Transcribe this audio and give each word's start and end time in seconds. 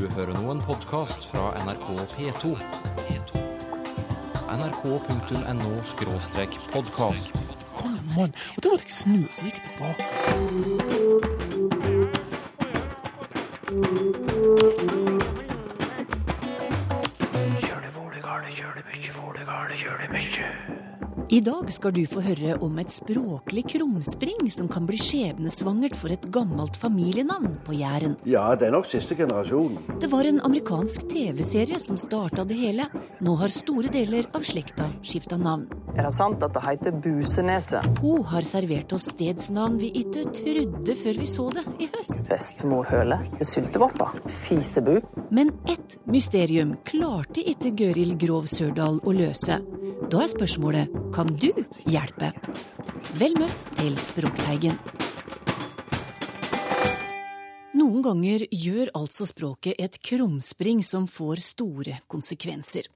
Du 0.00 0.06
hører 0.14 0.32
nå 0.32 0.46
en 0.48 0.62
podkast 0.64 1.26
fra 1.28 1.50
NRK 1.60 1.92
P2. 2.14 2.56
nrk.no-podkast. 4.48 7.28
Kom 7.76 7.92
igjen, 7.92 8.08
mann. 8.16 8.32
Og 8.56 8.60
da 8.64 8.72
måtte 8.72 8.88
jeg 8.88 8.96
snu, 8.96 9.20
så 9.28 9.44
gikk 9.44 9.60
jeg 9.60 9.68
tilbake. 9.68 10.00
Kjør 17.60 17.80
det 17.84 17.92
vålegale, 18.00 18.48
kjør 18.56 18.72
det 18.80 18.84
mykje, 18.88 19.12
vålegale, 19.20 19.76
kjør 19.84 20.00
det 20.00 20.08
mykje. 20.16 20.79
I 21.30 21.38
dag 21.46 21.68
skal 21.70 21.92
du 21.94 22.00
få 22.10 22.24
høre 22.24 22.56
om 22.58 22.78
et 22.82 22.90
språklig 22.90 23.62
krumspring 23.70 24.48
som 24.50 24.66
kan 24.66 24.82
bli 24.88 24.98
skjebnesvangert 24.98 25.94
for 25.94 26.10
et 26.10 26.24
gammelt 26.34 26.74
familienavn 26.74 27.52
på 27.62 27.76
Jæren. 27.78 28.16
Ja, 28.26 28.48
det 28.58 28.66
er 28.66 28.74
nok 28.74 28.88
siste 28.90 29.14
generasjon. 29.14 29.76
Det 30.02 30.08
var 30.10 30.26
en 30.26 30.40
amerikansk 30.42 31.06
TV-serie 31.12 31.78
som 31.78 32.00
starta 32.02 32.42
det 32.42 32.58
hele. 32.58 32.88
Nå 33.22 33.36
har 33.38 33.54
store 33.54 33.92
deler 33.94 34.26
av 34.34 34.42
slekta 34.42 34.88
skifta 35.06 35.38
navn. 35.38 35.68
Er 35.94 36.08
det 36.08 36.12
sant 36.16 36.42
at 36.42 36.56
det 36.56 36.64
heter 36.64 36.98
Buseneset? 36.98 37.86
Po 38.00 38.16
har 38.32 38.42
servert 38.46 38.90
oss 38.98 39.06
stedsnavn 39.12 39.78
vi 39.78 39.92
ikke 40.02 40.26
trodde 40.34 40.98
før 40.98 41.22
vi 41.22 41.30
så 41.30 41.46
det 41.54 41.64
i 41.78 41.90
høst. 41.94 42.24
Bestemorhøle? 42.26 43.20
Syltevoppa? 43.38 44.10
Fisebu? 44.48 44.96
Men 45.30 45.54
ett 45.70 46.00
mysterium 46.10 46.74
klarte 46.90 47.46
ikke 47.54 47.70
Gøril 47.84 48.16
Grov 48.18 48.50
Sørdal 48.50 48.98
å 49.06 49.14
løse. 49.14 49.62
Da 50.08 50.22
er 50.24 50.30
spørsmålet 50.32 50.88
kan 51.12 51.28
du 51.36 51.50
hjelpe? 51.84 52.30
Vel 53.18 53.34
møtt 53.36 53.64
til 53.76 53.98
Språkteigen. 54.00 54.78
Noen 57.76 58.00
ganger 58.06 58.46
gjør 58.48 58.88
altså 58.96 59.26
språket 59.28 59.76
et 59.76 59.98
krumspring 60.00 60.80
som 60.86 61.04
får 61.04 61.42
store 61.44 61.98
konsekvenser. 62.08 62.88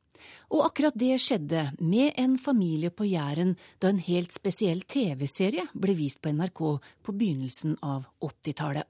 Og 0.49 0.63
akkurat 0.65 0.97
det 0.97 1.19
skjedde 1.21 1.67
med 1.85 2.17
en 2.21 2.39
familie 2.41 2.89
på 2.89 3.05
Jæren 3.11 3.53
da 3.85 3.91
en 3.93 4.01
helt 4.01 4.33
spesiell 4.33 4.81
TV-serie 4.89 5.67
ble 5.77 5.97
vist 5.99 6.23
på 6.25 6.33
NRK 6.33 6.63
på 7.05 7.13
begynnelsen 7.13 7.77
av 7.85 8.07
80-tallet. 8.25 8.89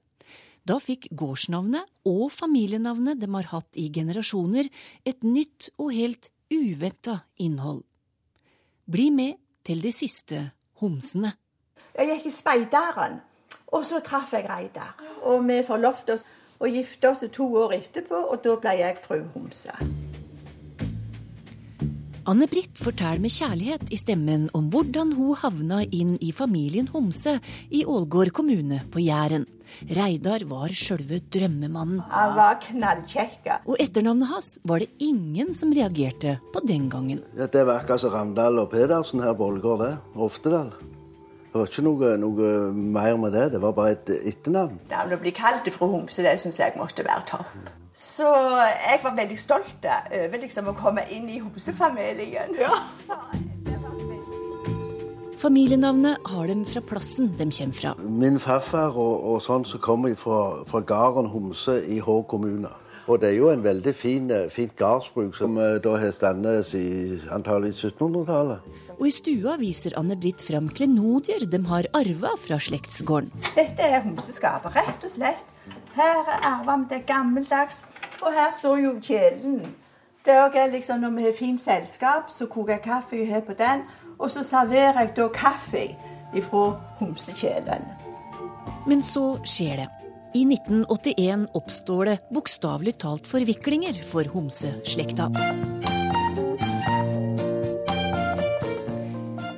Da 0.65 0.79
fikk 0.81 1.09
gårdsnavnet 1.11 2.07
og 2.07 2.29
familienavnet 2.33 3.19
de 3.19 3.29
har 3.35 3.51
hatt 3.51 3.75
i 3.77 3.89
generasjoner, 3.93 4.71
et 5.03 5.27
nytt 5.27 5.69
og 5.75 5.91
helt 5.93 6.31
uventa 6.49 7.19
innhold. 7.43 7.83
Bli 8.91 9.09
med 9.09 9.33
til 9.65 9.83
de 9.83 9.91
siste 9.91 10.51
homsene. 10.77 11.31
Jeg 11.97 12.07
gikk 12.11 12.27
i 12.29 12.33
speideren, 12.35 13.17
og 13.73 13.85
så 13.85 13.99
traff 14.05 14.33
jeg 14.33 14.45
Reidar. 14.49 14.93
Og 15.25 15.41
vi 15.47 15.63
forlovte 15.65 16.19
oss 16.19 16.25
og 16.59 16.69
gifte 16.69 17.09
oss 17.09 17.25
to 17.33 17.49
år 17.65 17.79
etterpå, 17.79 18.15
og 18.15 18.43
da 18.43 18.59
ble 18.61 18.77
jeg 18.83 19.01
fru 19.01 19.23
Homse. 19.33 20.04
Anne-Britt 22.25 22.79
forteller 22.81 23.21
med 23.21 23.29
kjærlighet 23.29 23.91
i 23.93 23.97
stemmen 24.01 24.47
om 24.57 24.71
hvordan 24.73 25.11
hun 25.13 25.37
havna 25.37 25.83
inn 25.93 26.15
i 26.25 26.31
familien 26.33 26.87
Homse 26.89 27.35
i 27.69 27.83
Ålgård 27.85 28.31
kommune 28.33 28.79
på 28.89 29.03
Jæren. 29.03 29.45
Reidar 29.93 30.41
var 30.49 30.73
sjølve 30.73 31.19
drømmemannen. 31.35 32.01
Han 32.09 32.33
var 32.33 32.57
knallkjekk. 32.63 33.51
Og 33.69 33.77
etternavnet 33.77 34.31
hans 34.31 34.49
var 34.65 34.81
det 34.81 34.89
ingen 34.97 35.53
som 35.53 35.73
reagerte 35.75 36.39
på 36.49 36.65
den 36.65 36.89
gangen. 36.89 37.21
Det 37.37 37.61
var 37.61 37.83
akkurat 37.83 38.01
som 38.01 38.15
Ramdal 38.15 38.57
og 38.63 38.71
Pedersen 38.73 39.21
her 39.21 39.37
på 39.37 39.51
Ålgård, 39.51 39.85
det. 39.85 39.93
Oftedal. 40.17 40.73
Det 40.81 41.61
var 41.61 41.69
ikke 41.69 41.85
noe, 41.85 42.17
noe 42.25 42.53
mer 42.73 43.21
med 43.21 43.37
det. 43.37 43.51
Det 43.53 43.61
var 43.61 43.77
bare 43.77 43.93
et 43.99 44.15
etternavn. 44.17 44.81
Det 44.89 45.05
å 45.13 45.21
bli 45.21 45.37
kalt 45.43 45.69
fru 45.77 45.91
Homse, 45.93 46.25
det 46.25 46.39
syns 46.41 46.57
jeg 46.57 46.73
måtte 46.81 47.05
være 47.05 47.29
topp. 47.29 47.74
Så 47.95 48.27
jeg 48.27 48.99
var 49.05 49.13
veldig 49.15 49.37
stolt 49.39 49.85
over 49.87 50.41
liksom 50.41 50.67
å 50.67 50.75
komme 50.75 51.05
inn 51.15 51.29
i 51.31 51.39
Homsefamilien. 51.39 52.51
Ja. 52.59 52.75
Familienavnet 55.39 56.27
har 56.27 56.49
dem 56.51 56.65
fra 56.67 56.81
plassen 56.83 57.29
de 57.39 57.47
kommer 57.55 57.77
fra. 57.77 57.93
Min 58.03 58.39
farfar 58.43 58.97
og, 58.99 59.23
og 59.29 59.39
sånn 59.45 59.63
så 59.67 59.79
kommer 59.79 60.15
fra, 60.19 60.65
fra 60.67 60.83
gården 60.83 61.31
Homse 61.31 61.77
i 61.87 62.01
Hå 62.03 62.17
kommune. 62.27 62.71
Og 63.05 63.21
det 63.21 63.29
er 63.29 63.37
jo 63.37 63.51
en 63.53 63.63
veldig 63.63 63.93
fin, 63.95 64.31
fint 64.51 64.73
gardsbruk 64.75 65.35
som 65.37 65.59
eh, 65.61 65.77
da 65.79 65.95
har 66.01 66.11
standet 66.15 66.73
i 66.75 67.19
antagelig 67.31 67.75
1700-tallet. 67.77 68.65
Og 68.97 69.07
i 69.07 69.13
stua 69.13 69.55
viser 69.61 69.95
Anne-Britt 69.99 70.41
fram 70.43 70.71
klenodier 70.73 71.45
de 71.47 71.61
har 71.69 71.87
arva 71.95 72.33
fra 72.41 72.57
slektsgården. 72.59 73.31
Dette 73.53 73.85
er 73.85 74.01
homseskapet, 74.07 74.73
rett 74.81 75.05
og 75.05 75.19
slett. 75.19 75.51
Her 75.95 76.27
er 76.27 76.47
arva 76.49 76.77
det 76.89 76.97
er 77.01 77.07
gammeldags, 77.07 77.83
og 78.21 78.33
her 78.33 78.53
står 78.53 78.77
jo 78.83 78.93
kjelen. 79.01 79.61
Det 80.25 80.33
er 80.33 80.71
liksom 80.71 80.99
Når 80.99 81.09
vi 81.09 81.23
har 81.23 81.33
fint 81.37 81.61
selskap, 81.61 82.29
så 82.29 82.45
koker 82.45 82.73
jeg 82.73 82.81
kaffe 82.81 83.25
her 83.25 83.41
på 83.41 83.53
den, 83.53 83.83
og 84.19 84.31
så 84.31 84.43
serverer 84.43 84.99
jeg 84.99 85.15
da 85.15 85.27
kaffe 85.27 85.95
fra 86.41 86.63
homsekjelen. 86.99 87.85
Men 88.87 89.01
så 89.01 89.37
skjer 89.45 89.75
det. 89.83 89.89
I 90.35 90.43
1981 90.43 91.45
oppstår 91.55 92.05
det 92.05 92.15
bokstavelig 92.33 92.97
talt 92.99 93.27
forviklinger 93.29 94.01
for 94.03 94.27
homseslekta. 94.33 95.29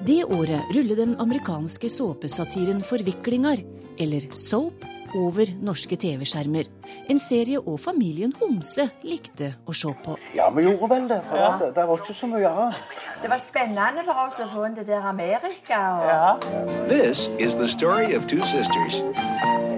Det 0.08 0.20
året 0.24 0.70
ruller 0.76 0.96
den 0.96 1.16
amerikanske 1.20 1.90
såpesatiren 1.90 2.84
Forviklinger, 2.86 3.64
eller 3.98 4.30
Soap, 4.38 4.86
over 5.16 5.50
norske 5.64 5.96
TV-skjermer. 5.96 6.68
En 7.10 7.20
serie 7.20 7.60
og 7.60 7.80
familien 7.80 8.34
Homse 8.42 8.90
likte 9.08 9.54
å 9.68 9.76
se 9.76 9.94
på. 10.04 10.18
Ja, 10.36 10.50
vi 10.56 10.66
gjorde 10.68 10.90
vel 10.92 11.08
det, 11.10 11.22
for 11.30 11.58
det, 11.62 11.72
det 11.78 11.88
var 11.90 12.02
ikke 12.02 12.18
så 12.18 12.30
mye 12.32 12.52
annet. 12.52 12.98
Det 13.22 13.32
var 13.32 13.42
spennende 13.42 14.06
for 14.08 14.26
oss 14.26 14.40
å 14.44 14.50
få 14.52 14.68
inn 14.68 14.78
det 14.78 14.88
der 14.90 15.08
Amerika. 15.08 15.82
Og... 16.02 16.46
This 16.90 17.28
is 17.40 17.56
the 17.56 17.68
story 17.68 18.14
of 18.18 18.28
two 18.28 18.44
sisters, 18.46 19.02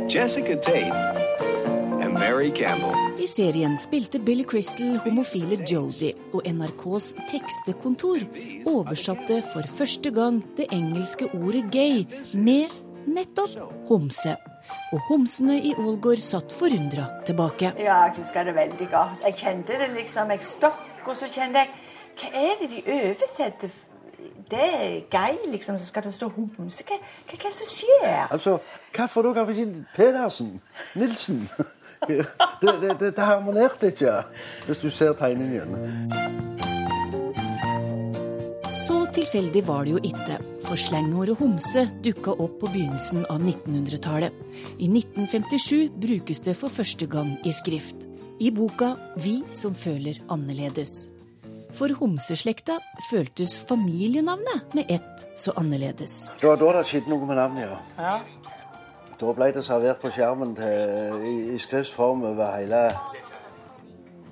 Jessica 0.09 0.55
Tate 0.55 0.93
and 2.01 2.13
Mary 2.13 2.49
Campbell. 2.49 2.95
I 3.19 3.27
serien 3.27 3.77
spilte 3.77 4.19
Billy 4.19 4.43
Crystal 4.47 4.97
homofile 5.03 5.59
Jodie, 5.67 6.13
og 6.33 6.45
NRKs 6.47 7.13
tekstekontor 7.29 8.23
oversatte 8.69 9.41
for 9.53 9.67
første 9.79 10.11
gang 10.15 10.41
det 10.57 10.69
engelske 10.75 11.29
ordet 11.35 11.65
gay 11.71 12.05
med 12.33 12.71
nettopp 13.09 13.59
homse. 13.89 14.35
Og 14.91 15.01
homsene 15.09 15.59
i 15.61 15.73
Ålgård 15.77 16.21
satt 16.23 16.53
forundra 16.53 17.05
tilbake. 17.25 17.73
Ja, 17.77 18.03
jeg 18.07 18.15
husker 18.17 18.47
det 18.47 18.55
veldig 18.55 18.89
godt. 18.91 19.25
Jeg 19.25 19.37
kjente 19.37 19.77
det 19.81 19.91
liksom. 19.95 20.31
Jeg 20.33 20.43
stokk, 20.43 21.05
og 21.05 21.17
så 21.17 21.29
kjente 21.29 21.65
jeg 21.65 21.69
Hva 22.19 22.29
er 22.35 22.57
det 22.59 22.69
de 22.71 22.81
oversetter? 22.91 23.69
Det 24.49 24.65
er 24.65 24.95
gøy, 25.13 25.51
liksom, 25.51 25.77
så 25.79 25.85
skal 25.85 26.03
det 26.03 26.13
stå 26.13 26.27
homse. 26.35 26.83
Hva, 26.89 26.97
hva, 27.29 27.37
hva 27.37 27.51
som 27.53 27.69
skjer? 27.69 28.25
Altså, 28.31 28.57
hvorfor 28.95 29.29
da 29.29 29.33
har 29.37 29.45
vi 29.47 29.61
ikke 29.61 29.85
Pedersen? 29.95 30.55
Nilsen? 30.95 31.45
Det, 32.07 32.25
det, 32.61 32.99
det, 32.99 33.15
det 33.15 33.25
harmonerte 33.27 33.91
ikke, 33.91 34.21
hvis 34.65 34.77
du 34.77 34.89
ser 34.89 35.13
tegningen. 35.19 36.47
Så 38.79 38.95
tilfeldig 39.11 39.65
var 39.67 39.83
det 39.83 39.91
jo 39.91 39.99
ikke, 40.07 40.37
for 40.63 40.79
slengordet 40.79 41.35
homse 41.41 41.81
dukka 42.05 42.31
opp 42.39 42.53
på 42.61 42.69
begynnelsen 42.71 43.25
av 43.27 43.41
1900-tallet. 43.43 44.35
I 44.79 44.87
1957 44.87 45.89
brukes 45.99 46.39
det 46.45 46.53
for 46.55 46.71
første 46.71 47.07
gang 47.11 47.33
i 47.43 47.51
skrift. 47.51 48.05
I 48.39 48.53
boka 48.55 48.93
Vi 49.19 49.41
som 49.51 49.75
føler 49.75 50.21
annerledes. 50.31 51.11
For 51.75 51.91
homseslekta 51.99 52.77
føltes 53.09 53.57
familienavnet 53.67 54.71
med 54.77 54.87
ett 54.87 55.25
så 55.35 55.51
annerledes. 55.59 56.29
Det 56.39 56.47
var 56.47 56.61
da 56.61 56.77
det 56.77 56.85
skjedde 56.87 57.11
noe 57.11 57.27
med 57.27 57.35
navnet, 57.35 57.67
ja. 57.67 57.81
ja. 57.99 58.53
Da 59.19 59.33
ble 59.35 59.49
det 59.57 59.65
servert 59.67 59.99
på 59.99 60.13
skjermen 60.15 60.53
til, 60.55 61.25
i, 61.27 61.33
i 61.51 61.59
skriftsform 61.59 62.23
over 62.31 62.55
hele 62.55 62.85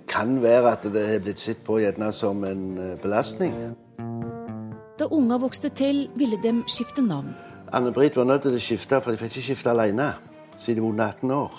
Kan 0.08 0.40
være 0.40 0.72
at 0.72 0.88
det 0.88 1.04
har 1.10 1.20
blitt 1.20 1.44
sett 1.44 1.60
på 1.68 1.82
gjerne 1.84 2.14
som 2.16 2.48
en 2.48 2.64
belastning, 3.04 3.52
belastning. 3.52 3.76
Da 5.00 5.06
unga 5.12 5.38
vokste 5.38 5.70
til, 5.70 6.08
ville 6.16 6.40
de 6.44 6.64
skifte 6.68 7.02
navn. 7.06 7.36
Anne-Britt 7.74 8.16
var 8.18 8.26
nødt 8.26 8.42
til 8.48 8.56
å 8.58 8.62
skifte, 8.62 8.98
for 9.04 9.14
de 9.14 9.20
fikk 9.20 9.36
ikke 9.36 9.52
skifte 9.52 9.70
alene 9.70 10.14
siden 10.58 10.82
de 10.82 10.88
var 10.98 11.12
18 11.12 11.34
år. 11.36 11.58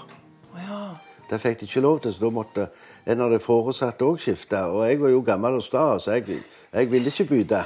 Det 1.30 1.38
fikk 1.40 1.60
de 1.60 1.68
ikke 1.68 1.82
lov 1.84 2.00
til, 2.00 2.14
så 2.14 2.24
da 2.24 2.30
måtte 2.34 2.64
en 3.06 3.20
av 3.20 3.30
de 3.30 3.38
foresatte 3.38 4.06
òg 4.06 4.18
skifte. 4.24 4.62
Og 4.72 4.88
jeg 4.88 4.98
var 5.00 5.12
jo 5.12 5.20
gammel 5.22 5.58
og 5.60 5.62
sta, 5.62 5.84
så 6.00 6.16
jeg, 6.16 6.40
jeg 6.72 6.90
ville 6.90 7.12
ikke 7.12 7.28
bytte. 7.28 7.60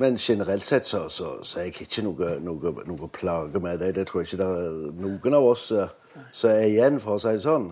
Men 0.00 0.16
generelt 0.18 0.66
sett 0.66 0.88
så, 0.88 1.04
så, 1.08 1.36
så 1.44 1.60
er 1.60 1.68
jeg 1.68 1.84
ikke 1.86 2.02
noe, 2.06 2.32
noe, 2.40 2.72
noe 2.88 3.10
plage 3.12 3.60
med 3.62 3.78
det. 3.78 3.92
Det 3.94 4.06
tror 4.08 4.24
jeg 4.24 4.32
ikke 4.32 4.40
det 4.42 4.48
er 4.48 4.80
noen 5.04 5.36
av 5.36 5.46
oss 5.52 5.68
eh, 5.70 5.92
som 6.32 6.50
er 6.50 6.66
igjen, 6.70 6.98
for 7.04 7.18
å 7.18 7.22
si 7.22 7.36
det 7.36 7.44
sånn. 7.44 7.70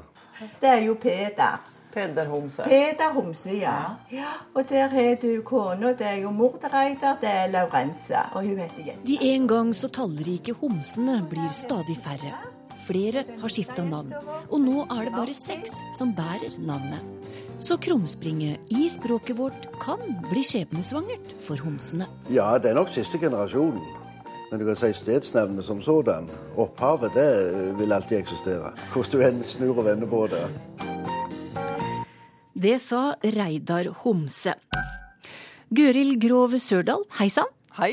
Det 0.61 0.71
er 0.71 0.85
jo 0.87 0.95
Peder. 1.01 1.59
Peder 1.95 2.27
Homse. 2.27 2.63
Peder 2.69 3.13
Homse, 3.15 3.55
ja. 3.57 3.79
ja. 4.13 4.35
Og 4.55 4.69
der 4.69 4.89
har 4.93 5.17
du 5.23 5.43
kona. 5.43 5.95
Det 5.99 6.07
er 6.07 6.21
jo 6.23 6.31
mordereider. 6.31 7.17
Det 7.21 7.31
er 7.33 7.49
Laurense. 7.53 8.27
Og 8.33 8.45
hun 8.45 8.59
heter 8.59 8.93
Jessica. 8.93 9.07
De 9.07 9.19
en 9.35 9.49
gang 9.49 9.75
så 9.75 9.89
tallrike 9.89 10.55
homsene 10.61 11.23
blir 11.31 11.51
stadig 11.53 11.97
færre. 12.05 12.37
flere 12.89 13.25
har 13.41 13.53
skifta 13.53 13.85
navn, 13.85 14.15
og 14.49 14.61
nå 14.65 14.87
er 14.95 15.09
det 15.09 15.15
bare 15.17 15.35
seks 15.37 15.75
som 15.99 16.15
bærer 16.17 16.57
navnet. 16.65 17.05
Så 17.59 17.77
krumspringet 17.83 18.73
i 18.73 18.87
språket 18.93 19.37
vårt 19.39 19.69
kan 19.83 20.01
bli 20.31 20.45
skjebnesvangert 20.47 21.35
for 21.45 21.61
homsene. 21.65 22.07
Ja, 22.33 22.55
det 22.63 22.71
er 22.71 22.79
nok 22.79 22.93
siste 22.95 23.19
generasjonen. 23.21 23.83
Men 24.49 24.61
du 24.61 24.65
kan 24.65 24.79
si 24.81 24.93
stedsnavnet 24.97 25.65
som 25.67 25.83
sådan. 25.85 26.31
Opphavet 26.57 27.13
det 27.15 27.29
vil 27.77 27.93
alltid 27.93 28.23
eksistere. 28.23 28.73
Hvordan 28.95 29.13
du 29.13 29.27
enn 29.27 29.45
snur 29.45 29.83
og 29.83 29.85
vender 29.91 30.09
på 30.09 30.25
det. 30.33 30.47
Det 32.59 32.81
sa 32.83 33.13
Reidar 33.23 33.87
Homse. 34.01 34.57
Gøril 35.71 36.17
Grov 36.19 36.57
Sørdal, 36.59 37.05
hei 37.21 37.29
sann. 37.31 37.47
Hei. 37.77 37.93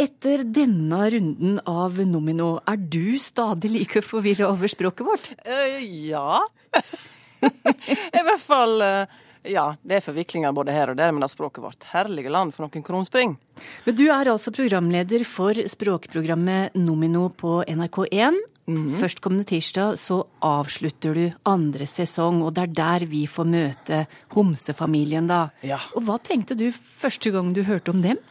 Etter 0.00 0.40
denne 0.48 1.02
runden 1.12 1.58
av 1.68 1.98
Nomino, 2.08 2.62
er 2.64 2.78
du 2.80 3.18
stadig 3.20 3.68
like 3.74 4.00
forvirra 4.00 4.48
over 4.54 4.72
språket 4.72 5.04
vårt? 5.04 5.28
Uh, 5.44 5.84
ja. 6.08 6.40
I 7.44 8.24
hvert 8.24 8.40
fall 8.46 8.80
uh, 8.80 9.20
Ja, 9.44 9.66
det 9.84 9.98
er 9.98 10.06
forviklinger 10.06 10.56
både 10.56 10.72
her 10.72 10.94
og 10.94 10.96
der 10.96 11.12
med 11.12 11.26
det 11.26 11.34
språket 11.34 11.60
vårt. 11.66 11.84
Herlige 11.92 12.32
land 12.32 12.56
for 12.56 12.64
noen 12.64 12.86
krumspring. 12.88 13.36
Men 13.84 14.00
du 14.00 14.06
er 14.06 14.32
altså 14.32 14.54
programleder 14.54 15.28
for 15.28 15.60
språkprogrammet 15.60 16.80
Nomino 16.80 17.28
på 17.36 17.58
NRK1. 17.68 18.40
Førstkommende 18.64 19.44
tirsdag 19.44 19.98
så 20.00 20.22
avslutter 20.40 21.16
du 21.16 21.24
andre 21.50 21.84
sesong, 21.88 22.40
og 22.46 22.54
det 22.56 22.62
er 22.62 22.76
der 22.78 23.04
vi 23.10 23.26
får 23.28 23.48
møte 23.52 23.98
homsefamilien, 24.32 25.28
da. 25.28 25.50
Ja. 25.66 25.82
Og 25.92 26.06
hva 26.06 26.16
tenkte 26.24 26.56
du 26.56 26.70
første 26.72 27.32
gang 27.34 27.52
du 27.52 27.60
hørte 27.68 27.92
om 27.92 28.00
dem? 28.04 28.22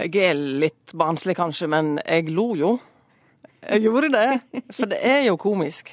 Jeg 0.00 0.16
er 0.30 0.36
litt 0.36 0.96
barnslig 0.96 1.36
kanskje, 1.36 1.68
men 1.72 1.96
jeg 2.00 2.32
lo 2.32 2.54
jo. 2.56 2.72
Jeg 3.66 3.84
gjorde 3.84 4.12
det, 4.14 4.64
for 4.76 4.88
det 4.88 5.02
er 5.04 5.22
jo 5.26 5.36
komisk. 5.40 5.92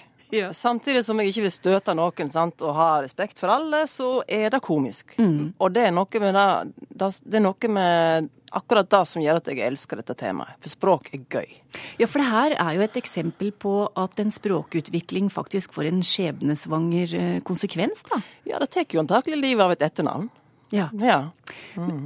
Samtidig 0.53 1.05
som 1.05 1.19
jeg 1.21 1.33
ikke 1.33 1.45
vil 1.45 1.53
støte 1.53 1.95
noen 1.97 2.31
sant, 2.33 2.61
og 2.65 2.77
ha 2.77 2.89
respekt 3.05 3.41
for 3.41 3.53
alle, 3.53 3.83
så 3.87 4.21
er 4.27 4.49
det 4.53 4.63
komisk. 4.65 5.15
Og 5.59 5.73
det 5.75 5.87
er 5.87 5.93
noe 5.95 6.23
med 6.23 6.37
det, 6.37 6.47
det 6.89 7.11
det 7.23 7.39
er 7.39 7.45
noe 7.45 7.69
med 7.75 8.31
akkurat 8.53 8.89
det 8.89 9.01
som 9.09 9.21
gjør 9.23 9.39
at 9.39 9.49
jeg 9.49 9.63
elsker 9.65 9.99
dette 9.99 10.15
temaet. 10.17 10.57
For 10.61 10.73
språk 10.73 11.09
er 11.15 11.23
gøy. 11.25 11.55
Ja, 11.97 12.07
for 12.09 12.21
det 12.21 12.29
her 12.29 12.55
er 12.59 12.77
jo 12.77 12.85
et 12.85 12.99
eksempel 12.99 13.49
på 13.51 13.73
at 13.97 14.21
en 14.21 14.33
språkutvikling 14.33 15.31
faktisk 15.33 15.73
får 15.73 15.89
en 15.89 16.03
skjebnesvanger 16.05 17.17
eh, 17.17 17.41
konsekvens, 17.45 18.05
da. 18.11 18.21
Ja, 18.49 18.61
det 18.61 18.69
tar 18.73 18.85
jo 18.89 19.01
antakelig 19.01 19.41
livet 19.41 19.65
av 19.65 19.73
et 19.75 19.85
etternavn. 19.89 20.29
Ja. 20.73 20.87
Ja. 20.97 21.19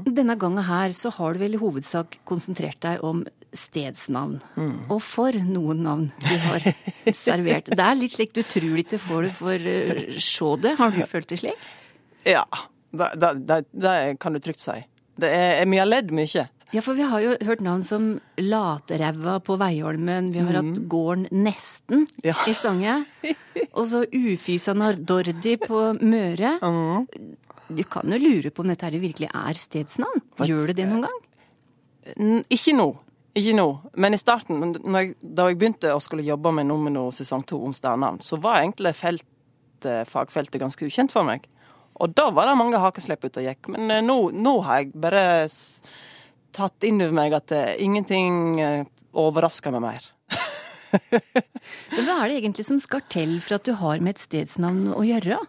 Denne 0.04 0.36
gangen 0.40 0.64
her 0.68 0.92
så 0.96 1.12
har 1.16 1.34
du 1.34 1.40
vel 1.46 1.56
i 1.56 1.62
hovedsak 1.62 2.20
konsentrert 2.28 2.82
deg 2.84 3.04
om 3.08 3.24
stedsnavn. 3.56 4.42
Og 4.92 5.00
for 5.02 5.32
noen 5.48 5.86
navn 5.86 6.10
du 6.20 6.34
har 6.50 6.66
servert. 7.16 7.72
Det 7.72 7.80
er 7.84 7.96
litt 8.00 8.18
slik 8.18 8.36
du 8.36 8.44
tror 8.46 8.82
ikke 8.84 9.00
får 9.02 9.30
det 9.30 9.32
for 9.38 9.70
uh, 9.72 10.20
sjå 10.20 10.52
det. 10.66 10.76
Har 10.82 10.92
du 10.94 11.00
følt 11.08 11.32
det 11.32 11.40
slik? 11.42 11.66
Ja, 12.28 12.44
det, 12.92 13.10
det, 13.24 13.32
det, 13.48 13.62
det 13.88 13.96
kan 14.20 14.36
du 14.36 14.42
trygt 14.44 14.62
si. 14.64 14.78
Det 15.18 15.32
er, 15.34 15.64
vi 15.66 15.80
har 15.80 15.88
ledd 15.90 16.12
mye. 16.14 16.50
Ja, 16.76 16.82
for 16.84 16.98
vi 17.00 17.06
har 17.08 17.22
jo 17.24 17.38
hørt 17.48 17.62
navn 17.64 17.82
som 17.88 18.08
Lateræva 18.44 19.38
på 19.48 19.56
Veiholmen, 19.58 20.34
vi 20.36 20.42
har 20.44 20.58
hatt 20.60 20.82
gården 20.92 21.30
Nesten 21.32 22.04
Ja. 22.28 22.36
i 22.44 22.52
Stange, 22.54 22.98
og 23.78 23.86
så 23.88 24.04
Ufysa 24.12 24.76
Nardordi 24.76 25.56
på 25.64 25.86
Møre. 26.04 26.58
Du 27.68 27.84
kan 27.84 28.08
jo 28.12 28.20
lure 28.22 28.52
på 28.54 28.64
om 28.64 28.72
dette 28.72 28.92
virkelig 28.96 29.30
er 29.34 29.60
stedsnavn. 29.60 30.24
Gjør 30.48 30.72
det 30.72 30.80
det 30.80 30.88
noen 30.92 31.08
gang? 31.08 31.20
Ikke 32.54 32.76
nå. 32.78 32.88
Ikke 33.38 33.54
nå. 33.58 33.68
Men 34.00 34.16
i 34.16 34.20
starten, 34.22 34.74
jeg, 34.96 35.14
da 35.22 35.50
jeg 35.50 35.60
begynte 35.60 35.92
å 35.94 36.02
skulle 36.02 36.26
jobbe 36.26 36.54
med 36.56 36.70
Nomino 36.70 37.10
sesong 37.14 37.44
to 37.46 37.60
om 37.68 37.76
stednavn, 37.76 38.22
så 38.24 38.40
var 38.42 38.64
egentlig 38.64 38.96
felt, 38.98 39.28
fagfeltet 40.10 40.62
ganske 40.64 40.88
ukjent 40.88 41.14
for 41.14 41.28
meg. 41.28 41.46
Og 42.02 42.14
da 42.18 42.30
var 42.34 42.50
det 42.50 42.58
mange 42.60 42.80
hakeslepp 42.82 43.26
ute 43.26 43.42
og 43.42 43.48
gikk. 43.50 43.70
Men 43.74 43.92
eh, 43.94 44.04
nå, 44.06 44.18
nå 44.34 44.54
har 44.66 44.84
jeg 44.84 44.94
bare 45.02 45.24
tatt 46.56 46.86
inn 46.88 47.02
over 47.02 47.16
meg 47.18 47.36
at 47.38 47.54
eh, 47.56 47.74
ingenting 47.84 48.62
eh, 48.62 48.86
overrasker 49.18 49.74
meg 49.76 49.86
mer. 49.86 50.08
Men 51.94 52.06
Hva 52.08 52.22
er 52.22 52.32
det 52.32 52.40
egentlig 52.40 52.68
som 52.68 52.80
skal 52.82 53.04
til 53.12 53.38
for 53.44 53.58
at 53.58 53.68
du 53.68 53.74
har 53.82 54.02
med 54.04 54.16
et 54.16 54.24
stedsnavn 54.24 54.94
å 54.96 55.02
gjøre? 55.06 55.42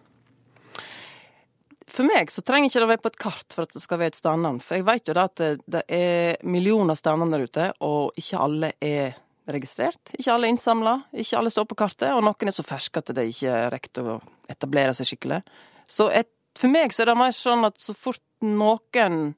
For 1.89 2.05
meg 2.05 2.29
så 2.31 2.43
trenger 2.45 2.69
ikke 2.69 2.83
det 2.83 2.89
være 2.91 3.03
på 3.03 3.11
et 3.11 3.21
kart 3.23 3.55
for 3.55 3.65
at 3.65 3.73
det 3.73 3.81
skal 3.81 3.99
være 4.01 4.13
et 4.13 4.19
stednavn. 4.19 4.59
For 4.63 4.77
jeg 4.77 4.85
vet 4.87 5.09
jo 5.09 5.15
da 5.17 5.25
at 5.29 5.41
det, 5.41 5.81
er 5.89 6.37
millioner 6.45 6.97
stednavn 6.97 7.33
der 7.33 7.45
ute, 7.49 7.71
og 7.85 8.19
ikke 8.19 8.43
alle 8.45 8.71
er 8.83 9.17
registrert. 9.49 10.13
Ikke 10.17 10.35
alle 10.35 10.49
er 10.49 10.53
innsamla, 10.53 10.95
ikke 11.13 11.39
alle 11.39 11.53
står 11.53 11.65
på 11.69 11.79
kartet, 11.79 12.11
og 12.13 12.21
noen 12.25 12.51
er 12.51 12.55
så 12.55 12.65
ferske 12.65 13.01
at 13.01 13.09
det 13.17 13.25
ikke 13.31 13.55
rekker 13.73 14.11
å 14.13 14.19
etablere 14.51 14.93
seg 14.97 15.09
skikkelig. 15.09 15.41
Så 15.89 16.09
et, 16.13 16.29
for 16.57 16.71
meg 16.71 16.93
så 16.93 17.03
er 17.03 17.11
det 17.11 17.19
mer 17.19 17.33
sånn 17.35 17.65
at 17.67 17.81
så 17.81 17.95
fort 17.97 18.23
noen, 18.45 19.33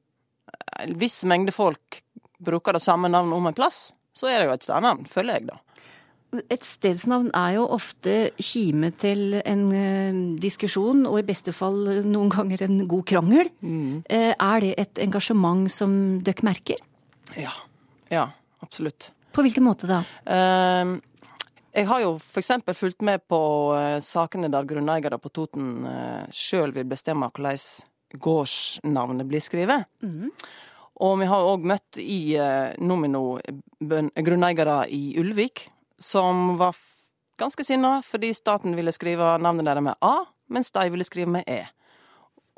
en 0.83 0.95
viss 0.99 1.21
mengde 1.27 1.55
folk, 1.55 2.01
bruker 2.41 2.75
det 2.75 2.83
samme 2.83 3.11
navnet 3.11 3.37
om 3.37 3.47
en 3.47 3.55
plass, 3.55 3.91
så 4.17 4.27
er 4.27 4.41
det 4.41 4.49
jo 4.49 4.55
et 4.57 4.65
stednavn, 4.67 5.05
føler 5.07 5.39
jeg 5.39 5.47
da. 5.53 5.61
Et 6.31 6.63
stedsnavn 6.63 7.29
er 7.35 7.57
jo 7.57 7.65
ofte 7.75 8.31
kime 8.39 8.91
til 8.95 9.35
en 9.41 9.65
eh, 9.75 10.21
diskusjon, 10.39 11.03
og 11.09 11.19
i 11.19 11.25
beste 11.27 11.51
fall 11.55 11.81
eh, 11.91 12.05
noen 12.07 12.31
ganger 12.31 12.63
en 12.67 12.85
god 12.87 13.03
krangel. 13.09 13.51
Mm. 13.59 14.03
er 14.07 14.63
det 14.63 14.71
et 14.79 15.03
engasjement 15.03 15.67
som 15.71 15.93
dere 16.23 16.47
merker? 16.47 16.79
Ja. 17.35 17.51
Ja, 18.11 18.29
absolutt. 18.59 19.11
På 19.31 19.43
hvilken 19.45 19.63
måte 19.63 19.87
da? 19.87 20.01
Ehm, 20.27 20.97
jeg 21.71 21.87
har 21.87 22.01
jo 22.03 22.17
f.eks. 22.19 22.51
fulgt 22.75 23.03
med 23.07 23.23
på 23.31 23.39
eh, 23.77 23.99
sakene 24.03 24.51
der 24.51 24.67
grunneiere 24.67 25.19
på 25.21 25.31
Toten 25.31 25.85
uh, 25.87 26.25
sjøl 26.35 26.73
vil 26.75 26.89
bestemme 26.89 27.29
hvordan 27.31 28.19
gårdsnavnet 28.19 29.27
blir 29.29 29.43
skrevet. 29.43 29.87
Og 31.01 31.13
vi 31.21 31.27
har 31.31 31.47
òg 31.47 31.63
møtt 31.65 31.97
i 32.01 32.35
eh, 32.35 32.73
Nomino 32.83 33.39
grunneiere 33.79 34.83
i 34.91 35.15
Ulvik 35.21 35.69
som 36.01 36.57
var 36.59 36.77
ganske 37.41 37.65
sinna 37.65 37.99
fordi 38.05 38.33
staten 38.37 38.75
ville 38.77 38.93
skrive 38.93 39.37
navnet 39.41 39.67
deres 39.67 39.85
med 39.85 39.97
A, 40.01 40.25
mens 40.51 40.73
de 40.75 40.89
ville 40.93 41.07
skrive 41.07 41.31
med 41.37 41.47
E. 41.49 41.63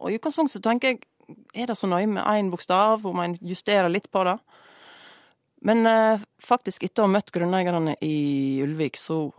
Og 0.02 0.12
i 0.12 0.18
utgangspunktet 0.18 0.64
tenker 0.66 0.94
jeg, 0.94 1.04
er 1.56 1.70
det 1.70 1.78
så 1.80 1.88
nøye 1.88 2.10
med 2.10 2.26
én 2.28 2.50
bokstav, 2.52 3.00
hvor 3.04 3.16
man 3.16 3.38
justerer 3.40 3.92
litt 3.92 4.10
på 4.12 4.26
det? 4.28 4.36
Men 5.64 5.88
eh, 5.88 6.24
faktisk, 6.44 6.84
etter 6.84 7.04
å 7.04 7.08
ha 7.08 7.14
møtt 7.14 7.32
grunneierne 7.32 7.96
i 8.04 8.60
Ulvik, 8.66 9.00
så 9.00 9.30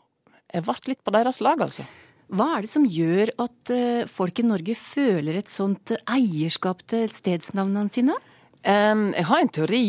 jeg 0.49 0.65
ble 0.65 0.77
litt 0.89 1.03
på 1.05 1.13
deres 1.13 1.43
lag, 1.45 1.61
altså. 1.61 1.85
Hva 2.33 2.55
er 2.57 2.65
det 2.65 2.71
som 2.73 2.87
gjør 2.89 3.35
at 3.45 3.73
eh, 3.75 4.07
folk 4.09 4.41
i 4.41 4.47
Norge 4.47 4.77
føler 4.81 5.37
et 5.37 5.53
sånt 5.53 5.93
eierskap 6.09 6.81
til 6.89 7.11
stedsnavnene 7.13 7.93
sine? 7.93 8.17
Um, 8.65 9.11
jeg 9.13 9.29
har 9.29 9.43
en 9.43 9.53
teori. 9.53 9.87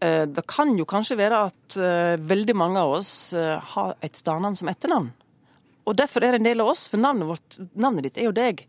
Eh, 0.00 0.24
det 0.26 0.46
kan 0.50 0.74
jo 0.78 0.86
kanskje 0.88 1.18
være 1.20 1.44
at 1.50 1.76
eh, 1.78 2.14
veldig 2.18 2.56
mange 2.58 2.80
av 2.80 2.96
oss 2.98 3.32
eh, 3.36 3.58
har 3.74 3.94
et 4.04 4.16
stednavn 4.16 4.56
som 4.58 4.70
etternavn. 4.72 5.12
Og 5.84 5.96
derfor 5.96 6.24
er 6.24 6.34
det 6.34 6.40
en 6.40 6.48
del 6.48 6.62
av 6.64 6.72
oss, 6.72 6.86
for 6.88 7.00
navnet, 7.00 7.28
vårt, 7.28 7.58
navnet 7.76 8.08
ditt 8.08 8.18
er 8.18 8.30
jo 8.30 8.36
deg. 8.36 8.64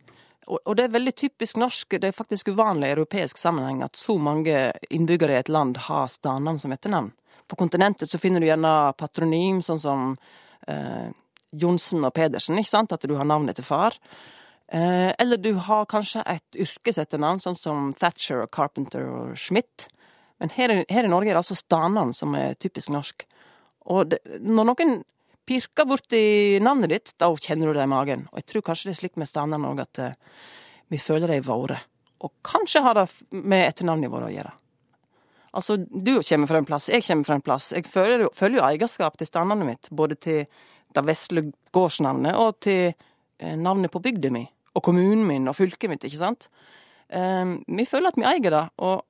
Og, 0.45 0.75
det 0.77 0.83
er 0.85 0.93
veldig 0.93 1.13
typisk 1.17 1.57
norsk, 1.57 1.95
det 1.97 2.11
er 2.11 2.15
faktisk 2.15 2.51
uvanlig 2.53 2.91
i 2.91 2.93
europeisk 2.93 3.39
sammenheng 3.41 3.81
at 3.81 3.97
så 3.97 4.17
mange 4.21 4.67
innbyggere 4.93 5.33
i 5.33 5.39
et 5.41 5.49
land 5.49 5.79
har 5.87 6.11
stednavn 6.11 6.59
som 6.61 6.75
etternavn. 6.75 7.09
På 7.49 7.57
kontinentet 7.57 8.11
så 8.11 8.19
finner 8.21 8.41
du 8.41 8.49
gjerne 8.49 8.93
patronym, 8.97 9.63
sånn 9.65 9.81
som 9.81 10.05
eh, 10.69 11.09
Johnsen 11.55 12.05
og 12.05 12.13
Pedersen, 12.13 12.59
ikke 12.61 12.73
sant? 12.73 12.93
At 12.93 13.05
du 13.05 13.15
har 13.17 13.25
navnet 13.25 13.57
til 13.57 13.65
far. 13.65 13.97
Eh, 14.67 15.11
eller 15.21 15.41
du 15.41 15.53
har 15.65 15.89
kanskje 15.89 16.23
et 16.29 16.61
yrkesetternavn, 16.61 17.41
sånn 17.41 17.57
som 17.57 17.91
Thatcher 17.97 18.43
og 18.45 18.53
Carpenter 18.53 19.09
og 19.09 19.35
Schmidt. 19.39 19.87
Men 20.41 20.51
her, 20.55 20.73
her 20.91 21.07
i 21.07 21.11
Norge 21.11 21.31
er 21.31 21.37
det 21.37 21.43
altså 21.43 21.57
stanene 21.57 22.15
som 22.15 22.35
er 22.37 22.57
typisk 22.59 22.91
norsk. 22.91 23.25
Og 23.93 24.11
det, 24.11 24.19
når 24.41 24.71
noen 24.71 24.95
pirker 25.45 25.87
borti 25.87 26.59
navnet 26.63 26.91
ditt, 26.91 27.13
da 27.21 27.29
kjenner 27.31 27.69
du 27.69 27.77
det 27.77 27.85
i 27.85 27.91
magen. 27.91 28.27
Og 28.31 28.41
jeg 28.41 28.49
tror 28.51 28.65
kanskje 28.69 28.89
det 28.89 28.95
er 28.95 29.01
slik 29.03 29.19
med 29.21 29.29
stanene 29.29 29.71
òg, 29.71 29.81
at 29.85 30.01
eh, 30.01 30.17
vi 30.91 30.99
føler 31.01 31.31
det 31.31 31.39
i 31.41 31.45
våre. 31.45 31.79
Og 32.25 32.33
kanskje 32.45 32.81
har 32.85 32.97
det 32.97 33.07
med 33.35 33.67
etternavnet 33.67 34.11
vårt 34.11 34.29
å 34.29 34.33
gjøre. 34.33 34.53
Altså, 35.55 35.77
du 35.77 36.17
kommer 36.19 36.49
fra 36.49 36.59
en 36.59 36.67
plass, 36.67 36.89
jeg 36.91 37.05
kommer 37.05 37.27
fra 37.27 37.37
en 37.37 37.45
plass. 37.45 37.71
Jeg 37.71 37.87
føler 37.87 38.25
føler 38.35 38.59
jo 38.59 38.65
eierskap 38.65 39.15
til 39.19 39.29
stanene 39.29 39.67
mitt, 39.67 39.87
både 39.91 40.17
til 40.19 40.41
det 40.95 41.03
vesle 41.07 41.45
gårdsnavnet 41.75 42.35
og 42.39 42.57
til 42.63 42.89
eh, 42.89 43.55
navnet 43.55 43.93
på 43.93 44.01
bygda 44.03 44.31
mi, 44.35 44.43
og 44.75 44.83
kommunen 44.83 45.23
min 45.27 45.47
og 45.47 45.55
fylket 45.55 45.91
mitt, 45.91 46.03
ikke 46.07 46.19
sant? 46.19 46.49
Eh, 47.07 47.55
vi 47.67 47.87
føler 47.87 48.11
at 48.11 48.19
vi 48.19 48.27
eier 48.27 48.51
det, 48.51 48.65
og 48.83 49.05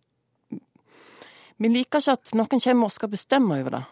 vi 1.57 1.71
liker 1.71 2.01
ikke 2.01 2.15
at 2.17 2.33
noen 2.35 2.61
kommer 2.61 2.89
og 2.89 2.93
skal 2.93 3.11
bestemme 3.11 3.59
over 3.61 3.77
det. 3.77 3.83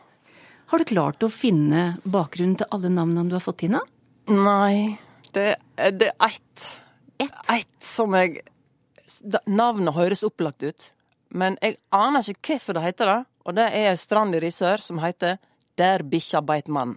Har 0.72 0.82
du 0.82 0.89
klart 0.89 1.24
å 1.24 1.29
finne 1.32 1.84
bakgrunnen 2.03 2.58
til 2.60 2.70
alle 2.74 2.89
navnene 2.91 3.29
du 3.29 3.36
har 3.38 3.43
fått 3.43 3.65
da? 3.72 3.84
Nei, 4.32 4.98
det, 5.36 5.55
det 6.00 6.10
er 6.13 6.32
ett. 6.32 6.65
Ett 7.24 7.84
som 7.84 8.15
jeg 8.17 8.41
Navnet 9.46 9.93
høres 9.93 10.24
opplagt 10.25 10.63
ut, 10.63 10.86
men 11.29 11.58
jeg 11.62 11.75
aner 11.93 12.25
ikke 12.32 12.55
hvorfor 12.55 12.77
det 12.77 12.84
heter 12.88 13.10
det. 13.12 13.17
Og 13.43 13.55
det 13.60 13.65
er 13.75 13.89
ei 13.91 13.98
strand 14.00 14.34
i 14.34 14.39
Risør 14.41 14.82
som 14.82 15.01
heter 15.03 15.36
Der 15.77 16.01
bikkja 16.08 16.39
beit 16.41 16.70
mann. 16.72 16.96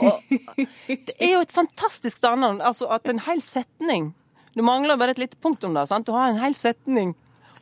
Og 0.00 0.22
det 0.88 1.14
er 1.18 1.34
jo 1.34 1.42
et 1.44 1.52
fantastisk 1.52 2.16
standard, 2.16 2.62
Altså 2.64 2.88
at 2.90 3.06
en 3.10 3.20
hel 3.26 3.42
setning 3.44 4.14
Du 4.56 4.62
mangler 4.64 4.96
bare 4.98 5.12
et 5.14 5.20
lite 5.20 5.36
punktum 5.36 5.74
der. 5.76 5.84
sant? 5.86 6.06
Du 6.08 6.12
har 6.16 6.30
en 6.30 6.40
hel 6.40 6.56
setning 6.56 7.14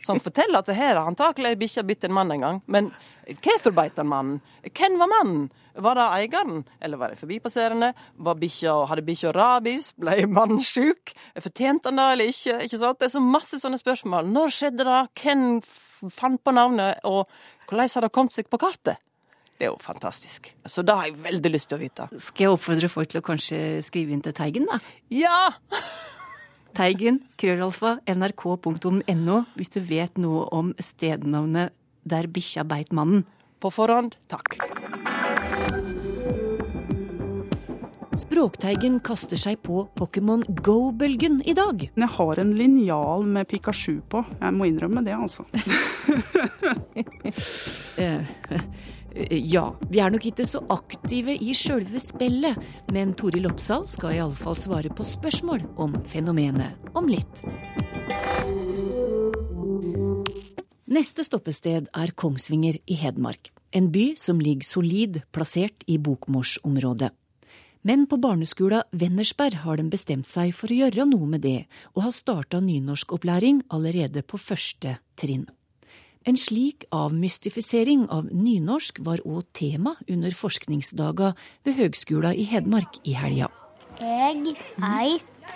som 0.04 0.20
forteller 0.22 0.60
at 0.60 0.68
det 0.68 0.76
her 0.78 0.96
har 0.96 1.08
antakelig 1.08 1.52
ei 1.52 1.58
bikkje 1.60 1.84
bitt 1.88 2.04
en 2.06 2.14
mann 2.16 2.30
en 2.34 2.44
gang. 2.44 2.60
Men 2.66 2.90
hvorfor 3.42 3.74
beit 3.76 3.98
han 4.00 4.10
mannen? 4.10 4.38
Hvem 4.68 4.98
var 5.00 5.10
mannen? 5.12 5.48
Var 5.78 5.94
det 5.94 6.06
eieren, 6.16 6.62
eller 6.82 6.98
var 6.98 7.12
det 7.12 7.20
forbipasserende? 7.20 7.92
Var 8.26 8.38
bikkja, 8.40 8.74
hadde 8.90 9.04
bikkja 9.06 9.32
rabies? 9.36 9.92
Ble 9.98 10.24
mannen 10.26 10.62
sjuk? 10.64 11.14
Fortjente 11.38 11.92
han 11.92 12.00
det 12.00 12.06
eller 12.14 12.32
ikke? 12.32 12.56
ikke 12.66 12.80
sant? 12.80 12.98
Det 12.98 13.08
er 13.08 13.14
så 13.14 13.22
masse 13.22 13.60
sånne 13.62 13.78
spørsmål. 13.78 14.30
Når 14.34 14.56
skjedde 14.56 14.88
det? 14.88 15.02
Hvem 15.22 15.44
fant 16.14 16.42
på 16.42 16.54
navnet? 16.56 16.98
Og 17.06 17.28
hvordan 17.68 17.94
har 17.94 18.08
det 18.08 18.14
kommet 18.16 18.34
seg 18.34 18.50
på 18.50 18.60
kartet? 18.62 18.98
Det 19.58 19.66
er 19.66 19.72
jo 19.72 19.78
fantastisk. 19.82 20.52
Så 20.70 20.84
det 20.86 20.94
har 20.94 21.08
jeg 21.08 21.18
veldig 21.22 21.50
lyst 21.50 21.70
til 21.70 21.78
å 21.78 21.82
vite. 21.82 22.06
Skal 22.22 22.46
jeg 22.46 22.54
oppfordre 22.54 22.90
folk 22.90 23.10
til 23.10 23.18
å 23.18 23.26
kanskje 23.26 23.58
skrive 23.82 24.14
inn 24.14 24.22
til 24.22 24.34
Teigen, 24.34 24.68
da? 24.70 24.78
Ja! 25.10 25.50
Teigen, 26.78 27.16
krøllalfa, 27.34 27.96
nrk.no, 28.06 29.36
hvis 29.58 29.72
du 29.74 29.80
vet 29.82 30.14
noe 30.22 30.44
om 30.54 30.68
stednavnet 30.78 31.74
der 32.06 32.28
bikkja 32.30 32.62
beit 32.70 32.94
mannen. 32.94 33.24
På 33.58 33.66
forhånd, 33.74 34.14
takk. 34.30 34.54
Språkteigen 38.22 39.02
kaster 39.02 39.42
seg 39.42 39.58
på 39.66 39.90
Pokémon 39.98 40.46
Go-bølgen 40.62 41.42
i 41.42 41.56
dag. 41.58 41.82
Jeg 41.82 42.10
har 42.14 42.42
en 42.44 42.54
linjal 42.54 43.26
med 43.26 43.50
Pikachu 43.50 43.98
på. 44.14 44.22
Jeg 44.38 44.54
må 44.54 44.70
innrømme 44.70 45.02
det, 45.02 45.18
altså. 45.18 45.42
Ja, 49.18 49.72
vi 49.90 49.98
er 49.98 50.12
nok 50.14 50.28
ikke 50.30 50.44
så 50.46 50.60
aktive 50.70 51.34
i 51.34 51.54
sjølve 51.56 51.98
spillet, 51.98 52.58
men 52.94 53.16
Toril 53.18 53.48
Oppsal 53.50 53.88
skal 53.90 54.14
i 54.14 54.20
alle 54.22 54.38
fall 54.38 54.54
svare 54.58 54.92
på 54.94 55.06
spørsmål 55.06 55.64
om 55.82 55.96
fenomenet 56.06 56.94
om 56.98 57.10
litt. 57.10 57.42
Neste 60.88 61.26
stoppested 61.26 61.90
er 61.90 62.14
Kongsvinger 62.14 62.78
i 62.86 63.00
Hedmark. 63.02 63.50
En 63.74 63.90
by 63.92 64.12
som 64.16 64.38
ligger 64.40 64.64
solid 64.64 65.20
plassert 65.34 65.82
i 65.90 65.98
bokmorsområdet. 65.98 67.10
Men 67.82 68.06
på 68.06 68.16
barneskolen 68.22 68.86
Vennersberg 68.90 69.60
har 69.64 69.78
de 69.78 69.90
bestemt 69.90 70.30
seg 70.30 70.54
for 70.54 70.70
å 70.70 70.78
gjøre 70.78 71.10
noe 71.10 71.26
med 71.26 71.42
det, 71.42 71.66
og 71.94 72.06
har 72.06 72.14
starta 72.14 72.62
nynorskopplæring 72.62 73.64
allerede 73.74 74.22
på 74.22 74.40
første 74.40 74.98
trinn. 75.18 75.46
En 76.28 76.36
slik 76.36 76.84
avmystifisering 76.92 78.02
av 78.12 78.26
nynorsk 78.28 78.98
var 79.06 79.22
òg 79.24 79.46
tema 79.56 79.94
under 80.12 80.34
forskningsdaga 80.36 81.30
ved 81.64 81.78
Høgskolen 81.78 82.36
i 82.36 82.44
Hedmark 82.50 82.98
i 83.08 83.14
helga. 83.16 83.48
Jeg 83.96 84.52
eit 84.90 85.54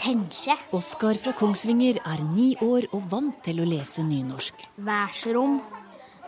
tenkje. 0.00 0.56
Oskar 0.72 1.20
fra 1.20 1.34
Kongsvinger 1.36 2.00
er 2.00 2.22
ni 2.32 2.54
år 2.64 2.88
og 2.96 3.10
vant 3.12 3.42
til 3.44 3.60
å 3.60 3.68
lese 3.68 4.00
nynorsk. 4.00 4.64
værsrom. 4.78 5.60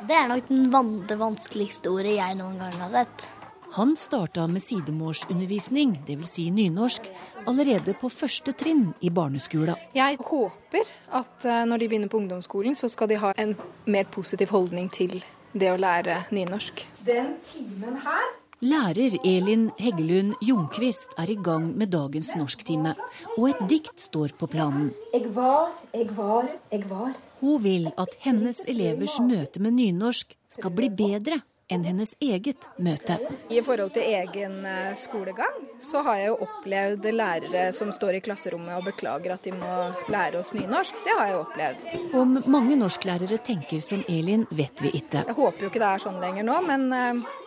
Det 0.05 0.21
er 0.21 0.29
nok 0.29 0.49
den 0.49 1.07
det 1.09 1.17
vanskeligste 1.17 1.89
ordet 1.89 2.19
jeg 2.19 2.37
noen 2.37 2.59
gang 2.61 2.77
har 2.77 2.91
sett. 2.91 3.29
Han 3.73 3.97
starta 3.97 4.45
med 4.53 4.61
sidemålsundervisning, 4.61 5.95
dvs. 6.05 6.29
Si 6.29 6.51
nynorsk, 6.53 7.07
allerede 7.47 7.95
på 7.99 8.11
første 8.13 8.55
trinn 8.57 8.91
i 9.01 9.11
barneskolen. 9.11 9.79
Jeg 9.97 10.19
håper 10.21 10.91
at 11.13 11.47
eh, 11.49 11.65
når 11.69 11.83
de 11.83 11.89
begynner 11.89 12.13
på 12.13 12.21
ungdomsskolen, 12.23 12.77
så 12.79 12.91
skal 12.93 13.11
de 13.13 13.21
ha 13.23 13.33
en 13.39 13.57
mer 13.87 14.11
positiv 14.13 14.53
holdning 14.55 14.91
til 14.93 15.19
det 15.53 15.73
å 15.73 15.81
lære 15.81 16.23
nynorsk. 16.33 16.87
Den 17.07 17.37
timen 17.53 18.01
her 18.05 18.31
Lærer 18.63 19.17
Elin 19.27 19.73
Heggelund 19.75 20.37
Ljungquist 20.39 21.17
er 21.19 21.33
i 21.33 21.35
gang 21.35 21.65
med 21.75 21.91
dagens 21.91 22.29
norsktime, 22.39 22.93
og 23.35 23.49
et 23.49 23.63
dikt 23.73 23.99
står 23.99 24.37
på 24.39 24.47
planen. 24.47 24.93
Jeg 25.11 25.33
var, 25.35 25.73
jeg 25.91 26.07
var, 26.15 26.47
jeg 26.71 26.87
var. 26.87 27.09
Hun 27.41 27.59
vil 27.65 27.89
at 27.99 28.15
hennes 28.23 28.63
elevers 28.71 29.17
møte 29.19 29.59
med 29.59 29.75
nynorsk 29.81 30.37
skal 30.47 30.77
bli 30.79 30.93
bedre 30.95 31.41
enn 31.73 31.87
hennes 31.89 32.15
eget 32.23 32.69
møte. 32.83 33.19
I 33.53 33.63
forhold 33.65 33.95
til 33.97 34.07
egen 34.07 34.61
eh, 34.69 34.93
skolegang, 34.99 35.61
så 35.83 36.05
har 36.07 36.21
jeg 36.21 36.33
jo 36.33 36.39
opplevd 36.47 37.11
lærere 37.15 37.67
som 37.77 37.93
står 37.95 38.19
i 38.19 38.25
klasserommet 38.25 38.79
og 38.79 38.89
beklager 38.91 39.37
at 39.37 39.47
de 39.47 39.55
må 39.57 39.91
lære 40.13 40.41
oss 40.43 40.55
nynorsk. 40.57 41.03
Det 41.07 41.19
har 41.19 41.31
jeg 41.31 41.37
jo 41.37 41.45
opplevd. 41.45 41.87
Om 42.23 42.41
mange 42.53 42.79
norsklærere 42.81 43.41
tenker 43.45 43.83
som 43.85 44.05
Elin, 44.09 44.47
vet 44.51 44.85
vi 44.85 44.93
ikke. 45.01 45.25
Jeg 45.29 45.39
håper 45.39 45.67
jo 45.67 45.73
ikke 45.73 45.83
det 45.83 45.93
er 45.93 46.05
sånn 46.07 46.21
lenger 46.23 46.47
nå, 46.49 46.59
men 46.69 46.89
eh, 46.97 47.39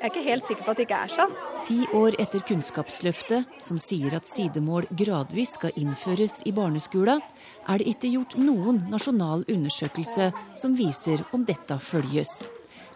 jeg 0.00 0.06
er 0.06 0.12
ikke 0.14 0.28
helt 0.30 0.46
sikker 0.48 0.64
på 0.64 0.72
at 0.72 0.78
det 0.78 0.84
ikke 0.86 0.98
er 1.04 1.12
sånn. 1.12 1.32
Ti 1.68 1.74
år 1.98 2.14
etter 2.22 2.40
Kunnskapsløftet, 2.48 3.58
som 3.60 3.76
sier 3.76 4.14
at 4.16 4.28
sidemål 4.28 4.86
gradvis 4.96 5.58
skal 5.58 5.76
innføres 5.76 6.38
i 6.48 6.54
barneskolen, 6.56 7.20
er 7.68 7.82
det 7.82 7.90
ikke 7.92 8.14
gjort 8.14 8.38
noen 8.40 8.80
nasjonal 8.88 9.44
undersøkelse 9.44 10.30
som 10.56 10.78
viser 10.78 11.20
om 11.36 11.44
dette 11.44 11.76
følges. 11.84 12.38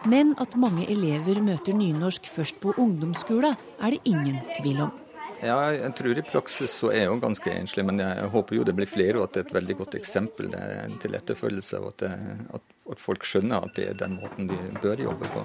Men 0.04 0.34
at 0.42 0.52
mange 0.60 0.84
elever 0.92 1.40
møter 1.40 1.76
nynorsk 1.76 2.28
først 2.28 2.60
på 2.60 2.74
ungdomsskolen, 2.76 3.56
er 3.80 3.94
det 3.94 4.02
ingen 4.04 4.36
tvil 4.58 4.84
om. 4.84 4.92
Ja, 5.44 5.56
jeg 5.74 5.90
tror 5.98 6.16
i 6.16 6.24
praksis 6.24 6.72
så 6.72 6.88
er 6.92 7.02
jeg 7.02 7.10
jo 7.10 7.16
ganske 7.20 7.52
enslig, 7.52 7.84
men 7.84 8.00
jeg 8.00 8.28
håper 8.32 8.56
jo 8.56 8.64
det 8.64 8.74
blir 8.78 8.88
flere, 8.88 9.18
og 9.18 9.26
at 9.26 9.34
det 9.34 9.42
er 9.42 9.48
et 9.48 9.56
veldig 9.58 9.76
godt 9.80 9.96
eksempel 9.98 10.52
til 11.02 11.16
etterfølgelse. 11.18 11.80
Og 11.80 11.90
at, 11.92 12.04
det, 12.04 12.38
at, 12.56 12.64
at 12.94 13.02
folk 13.02 13.26
skjønner 13.28 13.66
at 13.66 13.76
det 13.76 13.90
er 13.90 13.98
den 14.04 14.16
måten 14.22 14.48
de 14.48 14.58
bør 14.80 15.02
jobbe 15.04 15.28
på. 15.34 15.44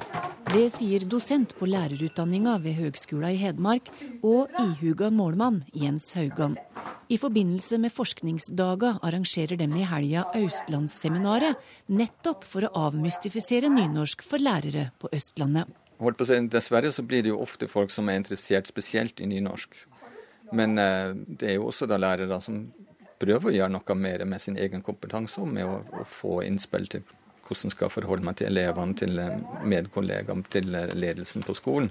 Det 0.54 0.66
sier 0.76 1.04
dosent 1.10 1.56
på 1.60 1.68
lærerutdanninga 1.68 2.56
ved 2.64 2.80
Høgskolen 2.80 3.36
i 3.36 3.42
Hedmark 3.42 3.92
og 4.24 4.56
ihuga 4.64 5.12
målmann 5.12 5.64
Jens 5.76 6.14
Haugan. 6.16 6.56
I 7.10 7.18
forbindelse 7.18 7.78
med 7.82 7.90
forskningsdaga 7.90 9.00
arrangerer 9.02 9.58
dem 9.58 9.72
i 9.74 9.86
helga 9.90 10.28
Østlandsseminaret, 10.38 11.58
nettopp 11.90 12.44
for 12.46 12.68
å 12.68 12.84
avmystifisere 12.86 13.72
nynorsk 13.74 14.22
for 14.22 14.38
lærere 14.38 14.92
på 15.02 15.10
Østlandet. 15.18 15.72
Holdt 15.98 16.20
på 16.20 16.28
å 16.28 16.30
si, 16.30 16.38
dessverre 16.54 16.92
så 16.94 17.02
blir 17.02 17.26
det 17.26 17.32
jo 17.32 17.40
ofte 17.42 17.66
folk 17.72 17.90
som 17.90 18.12
er 18.14 18.20
interessert 18.22 18.70
spesielt 18.70 19.24
i 19.26 19.30
nynorsk. 19.32 19.74
Men 20.54 20.78
eh, 20.78 21.16
det 21.26 21.50
er 21.50 21.58
jo 21.58 21.72
også 21.72 21.90
da 21.90 21.98
lærere 21.98 22.38
som 22.46 22.62
prøver 23.20 23.50
å 23.50 23.56
gjøre 23.58 23.74
noe 23.74 23.98
mer 23.98 24.28
med 24.30 24.46
sin 24.46 24.62
egen 24.62 24.86
kompetanse 24.86 25.42
og 25.42 25.50
med 25.50 25.66
å, 25.66 25.82
å 25.90 26.06
få 26.06 26.44
innspill 26.46 26.86
til 26.94 27.10
hvordan 27.50 27.74
skal 27.74 27.90
forholde 27.90 28.30
meg 28.30 28.38
til 28.38 28.52
elevene, 28.52 28.94
til 29.02 29.18
eh, 29.18 29.34
medkollegaene, 29.66 30.46
til 30.54 30.78
eh, 30.78 30.94
ledelsen 30.94 31.42
på 31.42 31.58
skolen, 31.58 31.90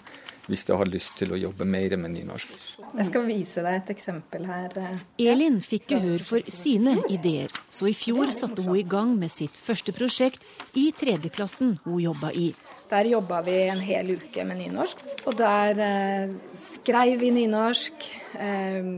hvis 0.48 0.64
de 0.68 0.76
har 0.80 0.88
lyst 0.88 1.16
til 1.20 1.34
å 1.34 1.38
jobbe 1.38 1.66
mer 1.68 1.94
med 2.00 2.14
nynorsk. 2.16 2.52
Jeg 2.88 3.08
skal 3.10 3.26
vise 3.28 3.62
deg 3.64 3.82
et 3.82 3.92
eksempel 3.92 4.48
her. 4.48 4.74
Elin 5.20 5.60
fikk 5.64 5.92
gehør 5.92 6.24
for 6.24 6.52
sine 6.52 6.98
ideer, 7.12 7.52
så 7.68 7.90
i 7.90 7.96
fjor 7.96 8.32
satte 8.34 8.64
hun 8.64 8.78
i 8.80 8.86
gang 8.88 9.14
med 9.18 9.32
sitt 9.32 9.60
første 9.60 9.92
prosjekt 9.96 10.46
i 10.78 10.88
tredjeklassen 10.96 11.76
hun 11.84 12.00
jobba 12.02 12.32
i. 12.32 12.50
Der 12.88 13.04
jobba 13.04 13.42
vi 13.44 13.56
en 13.68 13.82
hel 13.84 14.14
uke 14.16 14.44
med 14.48 14.62
nynorsk. 14.62 15.02
Og 15.28 15.34
der 15.36 15.80
eh, 15.84 16.30
skrev 16.56 17.18
vi 17.20 17.28
nynorsk. 17.36 18.06
Eh, 18.40 18.88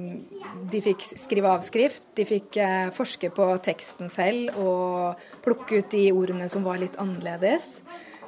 de 0.70 0.82
fikk 0.84 1.02
skrive 1.08 1.50
avskrift. 1.50 2.04
De 2.14 2.26
fikk 2.28 2.60
eh, 2.62 2.92
forske 2.94 3.32
på 3.34 3.48
teksten 3.66 4.12
selv 4.12 4.54
og 4.62 5.18
plukke 5.42 5.82
ut 5.82 5.90
de 5.90 6.04
ordene 6.14 6.46
som 6.52 6.62
var 6.66 6.78
litt 6.78 6.94
annerledes. 7.02 7.80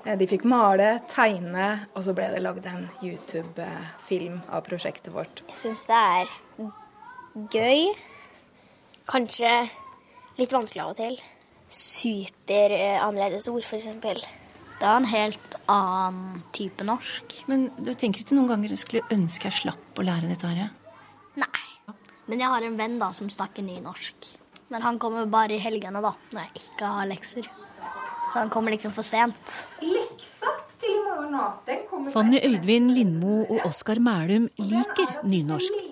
Eh, 0.05 0.17
de 0.19 0.27
fikk 0.27 0.45
male, 0.51 0.97
tegne, 1.11 1.69
og 1.95 2.03
så 2.07 2.15
ble 2.17 2.27
det 2.33 2.43
lagd 2.43 2.67
en 2.67 2.89
YouTube-film 3.05 4.41
av 4.51 4.65
prosjektet 4.67 5.13
vårt. 5.15 5.45
Jeg 5.53 5.59
syns 5.61 5.87
det 5.87 5.99
er 5.99 6.33
gøy. 7.55 7.93
Kanskje 9.11 9.53
litt 10.41 10.55
vanskelig 10.55 10.83
av 10.83 10.93
og 10.95 10.99
til. 10.99 11.19
Superannerledes 11.73 13.49
ord, 13.53 13.63
f.eks. 13.63 13.87
Det 14.83 14.89
er 14.89 14.99
en 14.99 15.07
helt 15.07 15.57
annen 15.71 16.43
type 16.55 16.85
norsk. 16.85 17.39
Men 17.47 17.69
du 17.79 17.95
tenker 17.95 18.25
ikke 18.25 18.35
noen 18.35 18.51
ganger 18.51 18.75
jeg 18.75 18.83
skulle 18.83 19.15
ønske 19.15 19.47
jeg 19.47 19.61
slapp 19.63 19.99
å 19.99 20.07
lære 20.07 20.31
dette 20.31 20.51
her? 20.51 20.73
Nei. 21.39 21.67
Men 22.27 22.43
jeg 22.43 22.51
har 22.51 22.67
en 22.67 22.79
venn 22.79 22.99
da 22.99 23.13
som 23.15 23.31
snakker 23.31 23.63
nynorsk. 23.67 24.33
Men 24.73 24.83
han 24.83 24.99
kommer 24.99 25.29
bare 25.31 25.55
i 25.55 25.63
helgene, 25.63 26.03
da, 26.03 26.15
når 26.33 26.49
jeg 26.49 26.65
ikke 26.65 26.91
har 26.97 27.09
lekser. 27.11 27.49
Så 28.33 28.39
han 28.39 28.51
kommer 28.51 28.71
liksom 28.73 28.93
for 28.95 29.05
sent. 29.05 29.57
Leksa 29.85 30.53
til 30.81 30.95
i 30.97 31.01
morgen 31.05 31.35
òg. 31.37 32.13
Fanny 32.13 32.41
Øydvin 32.41 32.89
Lindmo 32.95 33.43
og 33.45 33.67
Oskar 33.69 34.01
Mælum 34.01 34.49
liker 34.57 35.19
nynorsk. 35.29 35.83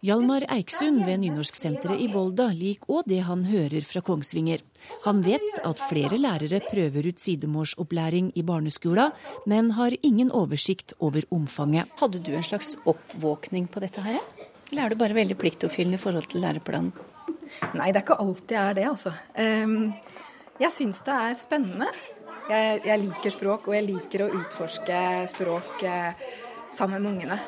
Hjalmar 0.00 0.46
Eiksund 0.48 1.02
ved 1.04 1.20
Nynorsksenteret 1.20 2.00
i 2.00 2.06
Volda 2.08 2.46
liker 2.56 2.88
òg 2.88 3.08
det 3.10 3.18
han 3.26 3.42
hører 3.44 3.84
fra 3.84 4.00
Kongsvinger. 4.00 4.62
Han 5.04 5.20
vet 5.26 5.60
at 5.60 5.82
flere 5.90 6.16
lærere 6.16 6.62
prøver 6.64 7.10
ut 7.10 7.20
sidemålsopplæring 7.20 8.32
i 8.32 8.42
barneskolen, 8.48 9.12
men 9.44 9.74
har 9.76 9.92
ingen 10.00 10.32
oversikt 10.32 10.96
over 11.04 11.28
omfanget. 11.30 11.92
Hadde 12.00 12.22
du 12.24 12.32
en 12.32 12.48
slags 12.48 12.78
oppvåkning 12.88 13.68
på 13.68 13.84
dette 13.84 14.00
her? 14.00 14.18
Eller 14.72 14.86
er 14.86 14.88
du 14.94 15.02
bare 15.02 15.18
veldig 15.20 15.36
pliktoppfyllende 15.36 16.00
i 16.00 16.02
forhold 16.02 16.32
til 16.32 16.46
læreplanen? 16.46 16.94
Nei, 17.74 17.90
det 17.90 18.00
er 18.00 18.04
ikke 18.06 18.20
alltid 18.22 18.56
jeg 18.56 18.62
er 18.70 18.76
det, 18.78 18.88
altså. 18.88 19.12
Ehm, 19.34 19.90
Jeg 20.60 20.74
syns 20.76 20.98
det 21.06 21.14
er 21.16 21.36
spennende. 21.40 21.86
Jeg, 22.50 22.82
jeg 22.84 23.00
liker 23.00 23.32
språk, 23.32 23.70
og 23.70 23.76
jeg 23.78 23.86
liker 23.86 24.26
å 24.26 24.28
utforske 24.40 24.98
språk 25.30 25.84
eh, 25.88 26.26
sammen 26.74 27.00
med 27.00 27.12
ungene. 27.14 27.38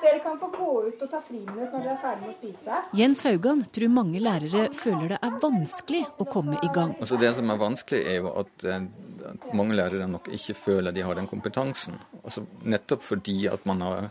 Dere 0.00 0.20
kan 0.24 0.38
få 0.40 0.48
gå 0.54 0.68
ut 0.86 1.02
og 1.04 1.10
ta 1.10 1.18
friminutt 1.24 1.74
når 1.74 1.82
dere 1.82 1.94
er 1.96 1.98
ferdig 2.00 2.22
med 2.22 2.32
å 2.32 2.36
spise. 2.36 2.78
Jens 2.96 3.24
Haugan 3.26 3.60
tror 3.76 3.92
mange 3.92 4.22
lærere 4.22 4.68
føler 4.76 5.12
det 5.12 5.18
er 5.18 5.36
vanskelig 5.42 6.04
å 6.16 6.26
komme 6.30 6.56
i 6.62 6.70
gang. 6.72 6.94
Altså 7.00 7.18
Det 7.20 7.32
som 7.36 7.52
er 7.52 7.60
vanskelig, 7.60 8.00
er 8.08 8.16
jo 8.22 8.32
at, 8.40 8.54
eh, 8.64 8.86
at 9.32 9.48
mange 9.58 9.76
lærere 9.76 10.06
nok 10.08 10.30
ikke 10.32 10.56
føler 10.56 10.96
de 10.96 11.04
har 11.04 11.18
den 11.18 11.28
kompetansen. 11.28 11.98
Altså 12.22 12.46
Nettopp 12.64 13.04
fordi 13.04 13.42
at 13.52 13.66
man 13.68 13.84
har 13.84 14.08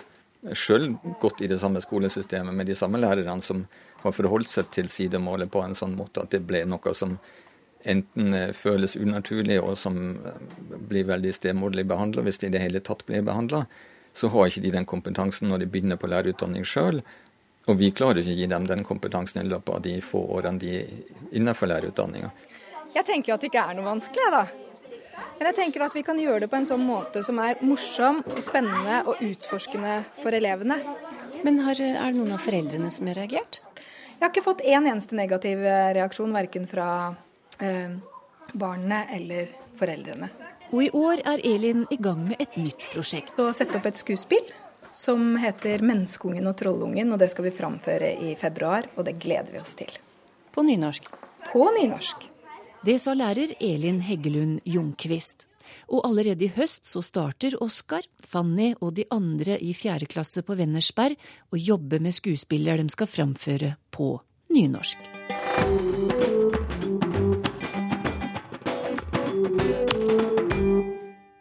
sjøl 0.53 0.91
gått 1.21 1.41
i 1.41 1.49
det 1.49 1.57
samme 1.61 1.81
skolesystemet 1.81 2.53
med 2.53 2.69
de 2.69 2.75
samme 2.77 3.01
lærerne 3.01 3.41
som 3.41 3.63
har 4.03 4.13
forholdt 4.13 4.51
seg 4.51 4.69
til 4.75 4.91
sidemålet 4.93 5.49
på 5.49 5.63
en 5.65 5.73
sånn 5.73 5.95
måte 5.97 6.21
at 6.21 6.35
det 6.35 6.43
ble 6.45 6.61
noe 6.69 6.93
som 6.93 7.15
enten 7.85 8.33
eh, 8.33 8.53
føles 8.53 8.95
unaturlig 8.95 9.59
og 9.61 9.77
som 9.79 9.99
eh, 10.17 10.39
blir 10.89 11.07
veldig 11.09 11.33
stemoderlig 11.33 11.87
behandla, 11.89 12.25
hvis 12.25 12.41
de 12.41 12.49
i 12.49 12.55
det 12.55 12.63
hele 12.63 12.81
tatt 12.83 13.05
blir 13.07 13.25
behandla 13.25 13.65
så 14.15 14.31
har 14.31 14.47
ikke 14.47 14.63
de 14.63 14.73
den 14.77 14.87
kompetansen 14.87 15.49
når 15.51 15.63
de 15.63 15.71
begynner 15.71 15.99
på 15.99 16.07
lærerutdanning 16.07 16.63
sjøl. 16.67 17.01
Og 17.67 17.79
vi 17.81 17.89
klarer 17.97 18.21
ikke 18.21 18.35
å 18.35 18.37
gi 18.39 18.47
dem 18.47 18.67
den 18.69 18.85
kompetansen 18.87 19.41
i 19.41 19.49
løpet 19.49 19.73
av 19.75 19.81
de 19.83 19.95
få 20.05 20.21
årene 20.37 20.61
de 20.61 20.75
er 20.77 20.93
innenfor 21.35 21.67
lærerutdanninga. 21.71 22.29
Jeg 22.95 23.07
tenker 23.09 23.31
jo 23.31 23.35
at 23.35 23.43
det 23.43 23.49
ikke 23.51 23.65
er 23.65 23.75
noe 23.75 23.89
vanskelig, 23.89 24.29
da. 24.31 24.45
Men 25.35 25.49
jeg 25.49 25.57
tenker 25.57 25.83
at 25.83 25.97
vi 25.97 26.03
kan 26.07 26.19
gjøre 26.21 26.45
det 26.45 26.49
på 26.51 26.59
en 26.61 26.67
sånn 26.69 26.85
måte 26.85 27.23
som 27.27 27.41
er 27.43 27.59
morsom, 27.65 28.21
og 28.23 28.39
spennende 28.43 29.01
og 29.09 29.19
utforskende 29.25 29.97
for 30.21 30.37
elevene. 30.37 30.77
Men 31.43 31.59
har, 31.65 31.81
er 31.81 32.13
det 32.13 32.19
noen 32.19 32.37
av 32.37 32.43
foreldrene 32.45 32.91
som 32.93 33.09
har 33.11 33.19
reagert? 33.19 33.59
Jeg 34.15 34.21
har 34.21 34.31
ikke 34.31 34.45
fått 34.45 34.63
én 34.63 34.87
eneste 34.87 35.17
negativ 35.17 35.59
eh, 35.59 35.91
reaksjon, 35.97 36.31
verken 36.35 36.69
fra 36.71 36.87
eh, 37.59 37.95
barna 38.53 39.05
eller 39.11 39.49
foreldrene. 39.79 40.29
Og 40.73 40.83
i 40.83 40.91
år 40.97 41.21
er 41.25 41.43
Elin 41.45 41.85
i 41.93 41.97
gang 42.01 42.23
med 42.27 42.41
et 42.41 42.55
nytt 42.57 42.87
prosjekt. 42.93 43.37
Å 43.39 43.53
sette 43.53 43.77
opp 43.77 43.85
et 43.85 43.99
skuespill 43.99 44.45
som 44.95 45.35
heter 45.37 45.79
'Menneskeungen 45.79 46.47
og 46.47 46.57
trollungen'. 46.57 47.13
og 47.13 47.19
Det 47.19 47.31
skal 47.31 47.43
vi 47.43 47.51
framføre 47.51 48.31
i 48.31 48.35
februar, 48.35 48.87
og 48.97 49.05
det 49.05 49.19
gleder 49.19 49.51
vi 49.51 49.59
oss 49.59 49.75
til. 49.75 49.91
På 50.51 50.63
nynorsk? 50.63 51.03
På 51.51 51.67
nynorsk. 51.79 52.29
Det 52.85 53.01
sa 53.01 53.13
lærer 53.13 53.55
Elin 53.59 54.01
Heggelund 54.01 54.61
Jungquist. 54.65 55.47
Og 55.89 56.05
allerede 56.05 56.45
i 56.45 56.53
høst 56.55 56.85
så 56.85 57.01
starter 57.01 57.57
Oskar, 57.61 58.05
Fanny 58.21 58.75
og 58.79 58.93
de 58.93 59.05
andre 59.11 59.57
i 59.59 59.73
fjerde 59.73 60.05
klasse 60.05 60.43
på 60.45 60.55
Vennersberg 60.55 61.17
å 61.51 61.57
jobbe 61.57 61.99
med 61.99 62.13
skuespiller 62.13 62.77
de 62.77 62.89
skal 62.89 63.07
framføre 63.07 63.75
på 63.91 64.19
nynorsk. 64.53 64.97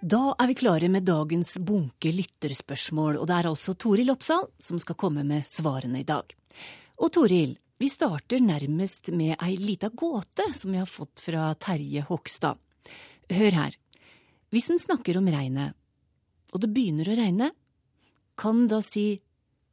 Da 0.05 0.35
er 0.37 0.51
vi 0.51 0.55
klare 0.59 0.89
med 0.93 1.07
dagens 1.09 1.57
bunke 1.65 2.11
lytterspørsmål, 2.13 3.17
og 3.19 3.27
det 3.31 3.37
er 3.39 3.49
altså 3.49 3.73
Toril 3.75 4.13
Oppsal 4.13 4.45
som 4.61 4.79
skal 4.83 4.99
komme 5.01 5.25
med 5.27 5.47
svarene 5.49 6.03
i 6.03 6.07
dag. 6.07 6.29
Og 7.01 7.11
Toril, 7.15 7.55
vi 7.81 7.89
starter 7.91 8.43
nærmest 8.45 9.11
med 9.17 9.35
ei 9.43 9.57
lita 9.59 9.89
gåte 9.91 10.47
som 10.55 10.71
vi 10.75 10.79
har 10.79 10.91
fått 10.91 11.23
fra 11.25 11.49
Terje 11.59 12.05
Hogstad. 12.07 12.61
Hør 13.33 13.59
her. 13.59 13.79
Hvis 14.55 14.69
en 14.71 14.79
snakker 14.79 15.19
om 15.19 15.31
regnet, 15.33 15.75
og 16.55 16.63
det 16.63 16.71
begynner 16.71 17.11
å 17.11 17.17
regne, 17.19 17.51
kan 18.39 18.69
da 18.71 18.79
si 18.85 19.19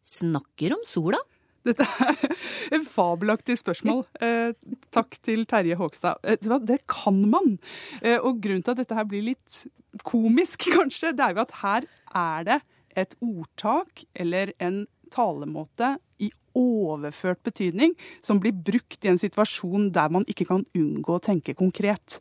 snakker 0.02 0.74
om 0.78 0.82
sola? 0.88 1.20
Dette 1.68 1.86
er 1.86 2.32
en 2.74 2.86
fabelaktig 2.90 3.58
spørsmål. 3.60 4.04
Eh, 4.24 4.54
takk 4.94 5.18
til 5.26 5.46
Terje 5.50 5.78
Håkstad. 5.78 6.22
Eh, 6.24 6.40
det 6.66 6.82
kan 6.90 7.20
man. 7.30 7.58
Eh, 8.02 8.18
og 8.18 8.42
grunnen 8.42 8.64
til 8.66 8.74
at 8.74 8.82
dette 8.82 8.98
her 8.98 9.08
blir 9.10 9.26
litt 9.32 9.66
komisk, 10.08 10.66
kanskje, 10.78 11.14
det 11.14 11.26
er 11.26 11.36
jo 11.36 11.44
at 11.46 11.58
her 11.62 11.90
er 12.18 12.48
det 12.48 12.60
et 12.98 13.14
ordtak 13.24 14.04
eller 14.20 14.52
en 14.60 14.84
talemåte 15.12 15.96
i 16.24 16.32
overført 16.58 17.40
betydning 17.46 17.94
som 18.24 18.40
blir 18.42 18.56
brukt 18.56 19.06
i 19.06 19.12
en 19.12 19.20
situasjon 19.20 19.92
der 19.96 20.12
man 20.12 20.26
ikke 20.28 20.50
kan 20.50 20.66
unngå 20.76 21.16
å 21.16 21.24
tenke 21.24 21.56
konkret. 21.56 22.18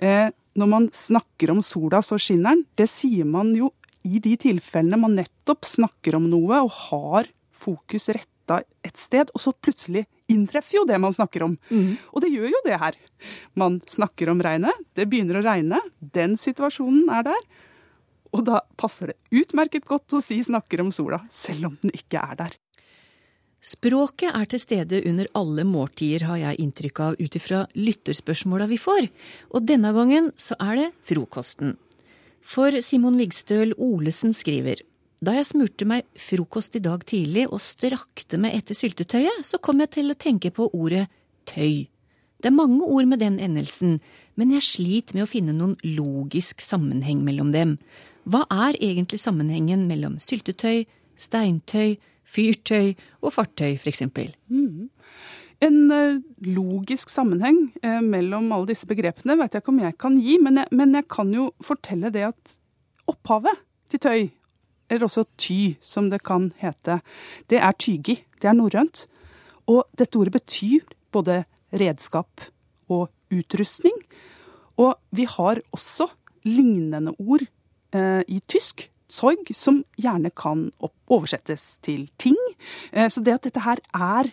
Når 0.00 0.68
man 0.68 0.88
snakker 0.96 1.52
om 1.52 1.60
sola, 1.64 2.00
så 2.04 2.16
skinner 2.20 2.56
den. 2.56 2.64
Det 2.76 2.88
sier 2.88 3.28
man 3.28 3.52
jo 3.56 3.70
i 4.08 4.20
de 4.24 4.34
tilfellene 4.40 5.00
man 5.00 5.16
nettopp 5.18 5.68
snakker 5.68 6.16
om 6.16 6.28
noe 6.32 6.62
og 6.64 6.72
har 6.88 7.28
fokus 7.52 8.08
rett 8.14 8.32
retta 8.48 8.64
et 8.84 8.96
sted, 8.96 9.30
og 9.34 9.40
så 9.40 9.52
plutselig 9.52 10.06
inntreffer 10.28 10.80
jo 10.80 10.86
det 10.86 10.98
man 11.00 11.12
snakker 11.12 11.42
om. 11.44 11.56
Mm. 11.70 11.96
Og 12.12 12.22
det 12.22 12.32
gjør 12.32 12.50
jo 12.50 12.62
det 12.64 12.78
her. 12.78 12.94
Man 13.54 13.80
snakker 13.86 14.30
om 14.30 14.40
regnet, 14.40 14.74
det 14.94 15.08
begynner 15.08 15.38
å 15.40 15.44
regne, 15.44 15.80
den 16.00 16.36
situasjonen 16.36 17.08
er 17.10 17.24
der. 17.24 17.42
Og 18.32 18.44
da 18.44 18.60
passer 18.76 19.12
det 19.12 19.40
utmerket 19.40 19.86
godt 19.86 20.12
å 20.12 20.20
si 20.20 20.42
'snakker 20.42 20.80
om 20.80 20.90
sola', 20.90 21.26
selv 21.30 21.66
om 21.66 21.78
den 21.82 21.90
ikke 21.90 22.20
er 22.20 22.36
der. 22.36 22.52
Språket 23.60 24.30
er 24.34 24.44
til 24.44 24.60
stede 24.60 25.02
under 25.08 25.26
alle 25.34 25.64
måltider, 25.64 26.26
har 26.26 26.36
jeg 26.36 26.60
inntrykk 26.60 27.00
av 27.00 27.16
ut 27.18 27.34
ifra 27.34 27.66
lytterspørsmåla 27.74 28.68
vi 28.68 28.76
får. 28.76 29.08
Og 29.50 29.66
denne 29.66 29.92
gangen 29.92 30.30
så 30.36 30.54
er 30.60 30.76
det 30.76 30.92
frokosten. 31.02 31.76
For 32.40 32.70
Simon 32.80 33.18
Vigstøl 33.18 33.74
Olesen 33.76 34.32
skriver 34.32 34.78
da 35.24 35.34
jeg 35.34 35.48
smurte 35.48 35.86
meg 35.88 36.06
frokost 36.18 36.76
i 36.78 36.82
dag 36.82 37.02
tidlig 37.08 37.48
og 37.48 37.62
strakte 37.62 38.38
meg 38.38 38.54
etter 38.54 38.76
syltetøyet, 38.78 39.42
så 39.46 39.58
kom 39.58 39.82
jeg 39.82 39.90
til 39.96 40.12
å 40.12 40.18
tenke 40.18 40.52
på 40.54 40.68
ordet 40.70 41.08
tøy. 41.48 41.88
Det 42.38 42.52
er 42.52 42.54
mange 42.54 42.86
ord 42.86 43.08
med 43.10 43.18
den 43.18 43.40
endelsen, 43.42 43.98
men 44.38 44.52
jeg 44.54 44.62
sliter 44.62 45.18
med 45.18 45.26
å 45.26 45.30
finne 45.30 45.56
noen 45.56 45.74
logisk 45.82 46.62
sammenheng 46.62 47.24
mellom 47.26 47.50
dem. 47.50 47.74
Hva 48.30 48.44
er 48.68 48.78
egentlig 48.78 49.18
sammenhengen 49.24 49.88
mellom 49.90 50.20
syltetøy, 50.22 50.84
steintøy, 51.18 51.96
fyrtøy 52.28 52.94
og 53.18 53.34
fartøy, 53.34 53.74
eksempel? 53.90 54.30
Mm. 54.46 54.86
En 55.66 55.78
uh, 55.90 56.20
logisk 56.46 57.10
sammenheng 57.10 57.72
uh, 57.82 57.98
mellom 58.04 58.52
alle 58.54 58.70
disse 58.70 58.86
begrepene 58.86 59.34
vet 59.40 59.56
jeg 59.56 59.64
ikke 59.64 59.74
om 59.74 59.82
jeg 59.82 59.98
kan 59.98 60.22
gi, 60.22 60.38
men 60.38 60.62
jeg, 60.62 60.70
men 60.78 60.94
jeg 60.94 61.10
kan 61.10 61.34
jo 61.34 61.50
fortelle 61.58 62.14
det 62.14 62.28
at 62.30 62.58
opphavet 63.10 63.66
til 63.90 64.04
tøy 64.04 64.28
eller 64.88 65.06
også 65.06 65.24
ty, 65.36 65.76
som 65.80 66.08
det 66.10 66.22
kan 66.26 66.50
hete, 66.60 67.00
det 67.50 67.60
er 67.60 67.76
tygi. 67.78 68.18
Det 68.40 68.48
er 68.48 68.56
norrønt. 68.56 69.06
Og 69.68 69.84
dette 69.98 70.18
ordet 70.18 70.36
betyr 70.38 70.86
både 71.12 71.42
redskap 71.76 72.44
og 72.88 73.08
utrustning. 73.34 73.96
Og 74.78 74.94
vi 75.10 75.26
har 75.28 75.60
også 75.74 76.08
lignende 76.48 77.12
ord 77.18 77.44
eh, 77.92 78.22
i 78.28 78.40
tysk, 78.48 78.88
Zeug, 79.08 79.48
som 79.56 79.80
gjerne 79.96 80.28
kan 80.36 80.66
oversettes 81.08 81.78
til 81.80 82.10
ting. 82.20 82.36
Eh, 82.92 83.08
så 83.08 83.22
det 83.24 83.38
at 83.38 83.46
dette 83.48 83.64
her 83.64 83.80
er 83.96 84.28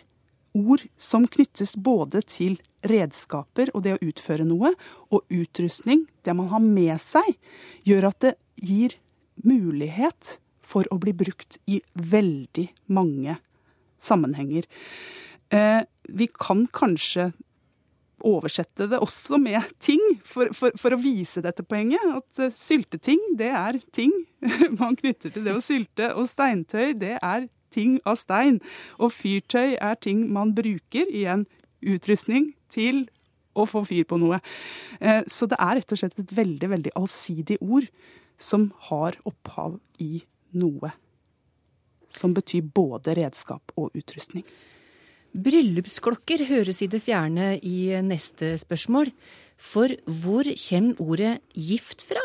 ord 0.56 0.84
som 1.00 1.24
knyttes 1.24 1.74
både 1.80 2.20
til 2.28 2.58
redskaper 2.86 3.72
og 3.74 3.86
det 3.86 3.96
å 3.96 4.02
utføre 4.04 4.44
noe, 4.46 4.74
og 5.08 5.24
utrustning, 5.32 6.04
det 6.24 6.36
man 6.36 6.50
har 6.52 6.62
med 6.62 7.00
seg, 7.02 7.36
gjør 7.88 8.10
at 8.10 8.20
det 8.24 8.34
gir 8.60 8.98
mulighet 9.44 10.38
for 10.66 10.88
å 10.90 10.98
bli 11.02 11.14
brukt 11.16 11.60
i 11.70 11.80
veldig 11.94 12.68
mange 12.92 13.38
sammenhenger. 14.02 14.66
Eh, 15.54 15.82
vi 16.08 16.26
kan 16.34 16.66
kanskje 16.74 17.30
oversette 18.26 18.88
det 18.90 18.98
også 19.02 19.38
med 19.40 19.64
ting, 19.82 20.00
for, 20.24 20.50
for, 20.56 20.74
for 20.80 20.94
å 20.94 21.00
vise 21.00 21.42
dette 21.44 21.64
poenget. 21.66 22.02
At 22.16 22.40
uh, 22.40 22.52
sylteting, 22.52 23.20
det 23.38 23.50
er 23.52 23.80
ting 23.94 24.12
man 24.80 24.96
knytter 24.98 25.34
til 25.34 25.44
det 25.46 25.56
å 25.56 25.64
sylte. 25.64 26.10
Og 26.16 26.28
steintøy, 26.30 26.94
det 26.98 27.16
er 27.20 27.48
ting 27.74 27.98
av 28.08 28.18
stein. 28.20 28.60
Og 28.98 29.12
fyrtøy 29.14 29.76
er 29.76 30.00
ting 30.00 30.24
man 30.32 30.54
bruker 30.56 31.10
i 31.12 31.26
en 31.30 31.44
utrustning 31.84 32.54
til 32.72 33.04
å 33.56 33.66
få 33.68 33.84
fyr 33.88 34.06
på 34.08 34.18
noe. 34.20 34.40
Uh, 35.00 35.22
så 35.30 35.48
det 35.50 35.60
er 35.60 35.80
rett 35.80 35.92
og 35.92 36.00
slett 36.02 36.18
et 36.22 36.36
veldig, 36.36 36.72
veldig 36.72 36.96
allsidig 36.98 37.60
ord 37.60 37.90
som 38.40 38.70
har 38.90 39.16
opphav 39.28 39.78
i 40.02 40.24
noe. 40.56 40.92
Som 42.12 42.34
betyr 42.36 42.64
både 42.74 43.16
redskap 43.18 43.74
og 43.76 43.94
utrustning. 43.98 44.46
Bryllupsklokker 45.36 46.46
høres 46.48 46.80
i 46.80 46.88
det 46.88 47.02
fjerne 47.04 47.56
i 47.60 47.92
neste 48.04 48.54
spørsmål. 48.60 49.10
For 49.56 49.92
hvor 50.08 50.48
kommer 50.48 51.02
ordet 51.02 51.36
gift 51.52 52.04
fra? 52.08 52.24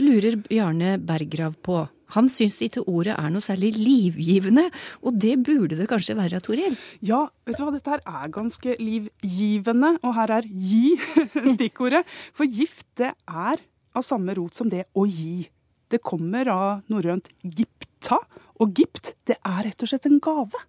lurer 0.00 0.36
Bjarne 0.40 0.96
Berggrav 1.02 1.56
på. 1.62 1.82
Han 2.14 2.30
syns 2.32 2.56
ikke 2.64 2.82
ordet 2.90 3.14
er 3.14 3.30
noe 3.30 3.44
særlig 3.44 3.70
livgivende, 3.76 4.64
og 5.04 5.18
det 5.22 5.36
burde 5.46 5.78
det 5.78 5.86
kanskje 5.90 6.16
være, 6.18 6.40
Toril? 6.42 6.74
Ja, 7.06 7.22
vet 7.46 7.58
du 7.58 7.62
hva, 7.62 7.74
dette 7.76 7.92
her 7.92 8.02
er 8.02 8.32
ganske 8.34 8.74
livgivende, 8.80 9.92
og 10.02 10.16
her 10.16 10.34
er 10.40 10.48
gi 10.50 10.96
stikkordet. 11.54 12.02
For 12.34 12.50
gift, 12.50 12.88
det 12.98 13.12
er 13.14 13.62
av 13.94 14.06
samme 14.06 14.34
rot 14.38 14.58
som 14.58 14.70
det 14.72 14.88
å 14.98 15.06
gi. 15.06 15.46
Det 15.90 16.02
kommer 16.06 16.48
av 16.52 16.82
norrønt 16.92 17.30
gipta, 17.42 18.20
og 18.60 18.76
gipt 18.76 19.14
det 19.28 19.38
er 19.40 19.64
rett 19.68 19.82
og 19.82 19.90
slett 19.90 20.08
en 20.08 20.20
gave. 20.22 20.66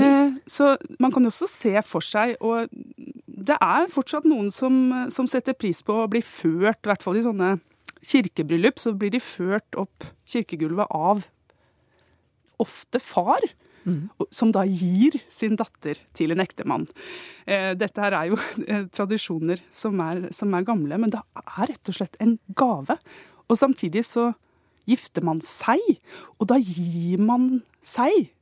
Eh, 0.00 0.38
så 0.48 0.76
man 1.02 1.12
kan 1.12 1.24
jo 1.24 1.32
også 1.32 1.48
se 1.50 1.74
for 1.84 2.04
seg, 2.04 2.38
og 2.40 2.70
det 3.26 3.58
er 3.58 3.90
fortsatt 3.92 4.24
noen 4.28 4.48
som, 4.54 5.08
som 5.12 5.28
setter 5.28 5.56
pris 5.58 5.82
på 5.84 6.02
å 6.04 6.08
bli 6.10 6.22
ført, 6.24 6.80
i 6.80 6.92
hvert 6.92 7.04
fall 7.04 7.18
i 7.20 7.26
sånne 7.26 7.56
kirkebryllup, 8.02 8.80
så 8.80 8.94
blir 8.96 9.12
de 9.14 9.20
ført 9.22 9.78
opp 9.78 10.06
kirkegulvet 10.28 10.90
av 10.96 11.26
ofte 12.62 13.02
far. 13.02 13.52
Mm. 13.82 14.06
Som 14.30 14.52
da 14.54 14.62
gir 14.62 15.16
sin 15.32 15.56
datter 15.58 15.98
til 16.14 16.30
en 16.30 16.42
ektemann. 16.44 16.84
Eh, 17.50 17.72
dette 17.74 17.98
her 17.98 18.14
er 18.14 18.28
jo 18.30 18.36
eh, 18.62 18.84
tradisjoner 18.94 19.58
som 19.74 19.98
er, 20.04 20.28
som 20.30 20.54
er, 20.54 20.62
gamle, 20.68 21.00
men 21.02 21.10
det 21.10 21.18
er 21.42 21.72
rett 21.72 21.90
og 21.90 21.96
slett 21.96 22.14
en 22.22 22.36
gave. 22.54 22.94
Og 23.52 23.58
samtidig 23.60 24.06
så 24.08 24.30
gifter 24.88 25.24
man 25.24 25.42
seg, 25.46 25.82
og 26.40 26.48
da 26.50 26.58
gir 26.58 27.20
man 27.22 27.60
seg 27.86 28.32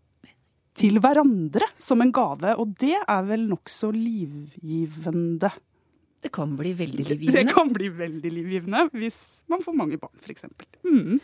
til 0.78 1.00
hverandre 1.02 1.66
som 1.80 2.00
en 2.00 2.12
gave. 2.14 2.54
Og 2.56 2.76
det 2.80 2.96
er 3.00 3.26
vel 3.28 3.48
nokså 3.50 3.90
livgivende. 3.94 5.50
Det 6.20 6.32
kan 6.32 6.54
bli 6.56 6.72
veldig 6.76 7.06
livgivende? 7.08 7.48
Det 7.48 7.56
kan 7.56 7.72
bli 7.74 7.90
veldig 7.96 8.32
livgivende 8.32 8.86
hvis 8.94 9.20
man 9.50 9.64
får 9.64 9.76
mange 9.76 10.00
barn, 10.00 10.14
f.eks. 10.20 10.46
Mm. 10.84 11.20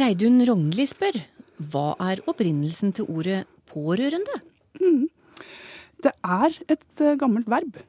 Reidun 0.00 0.44
Rognli 0.46 0.86
spør 0.88 1.18
hva 1.72 1.92
er 2.08 2.22
opprinnelsen 2.30 2.94
til 2.96 3.08
ordet 3.12 3.42
pårørende? 3.68 4.40
Mm. 4.80 5.08
Det 6.00 6.12
er 6.24 6.56
et 6.72 7.02
uh, 7.02 7.16
gammelt 7.20 7.48
verb. 7.50 7.80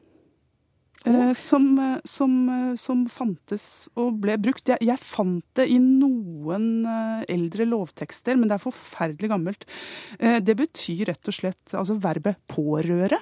Uh, 1.07 1.31
som, 1.37 1.65
uh, 1.79 1.97
som, 2.05 2.35
som, 2.77 3.05
fantes 3.09 3.65
og 3.97 4.19
ble 4.21 4.35
brukt. 4.41 4.69
Jeg, 4.69 4.81
jeg 4.85 5.01
fant 5.01 5.45
det 5.57 5.65
i 5.71 5.79
noen 5.81 6.85
eldre 7.31 7.65
lovtekster, 7.65 8.37
men 8.37 8.51
det 8.51 8.57
er 8.57 8.65
forferdelig 8.65 9.31
gammelt. 9.31 9.65
det 10.19 10.55
betyr 10.57 11.07
rett 11.09 11.29
og 11.31 11.35
slett 11.35 11.75
altså 11.77 11.97
verbet 12.01 12.41
pårøre. 12.51 13.19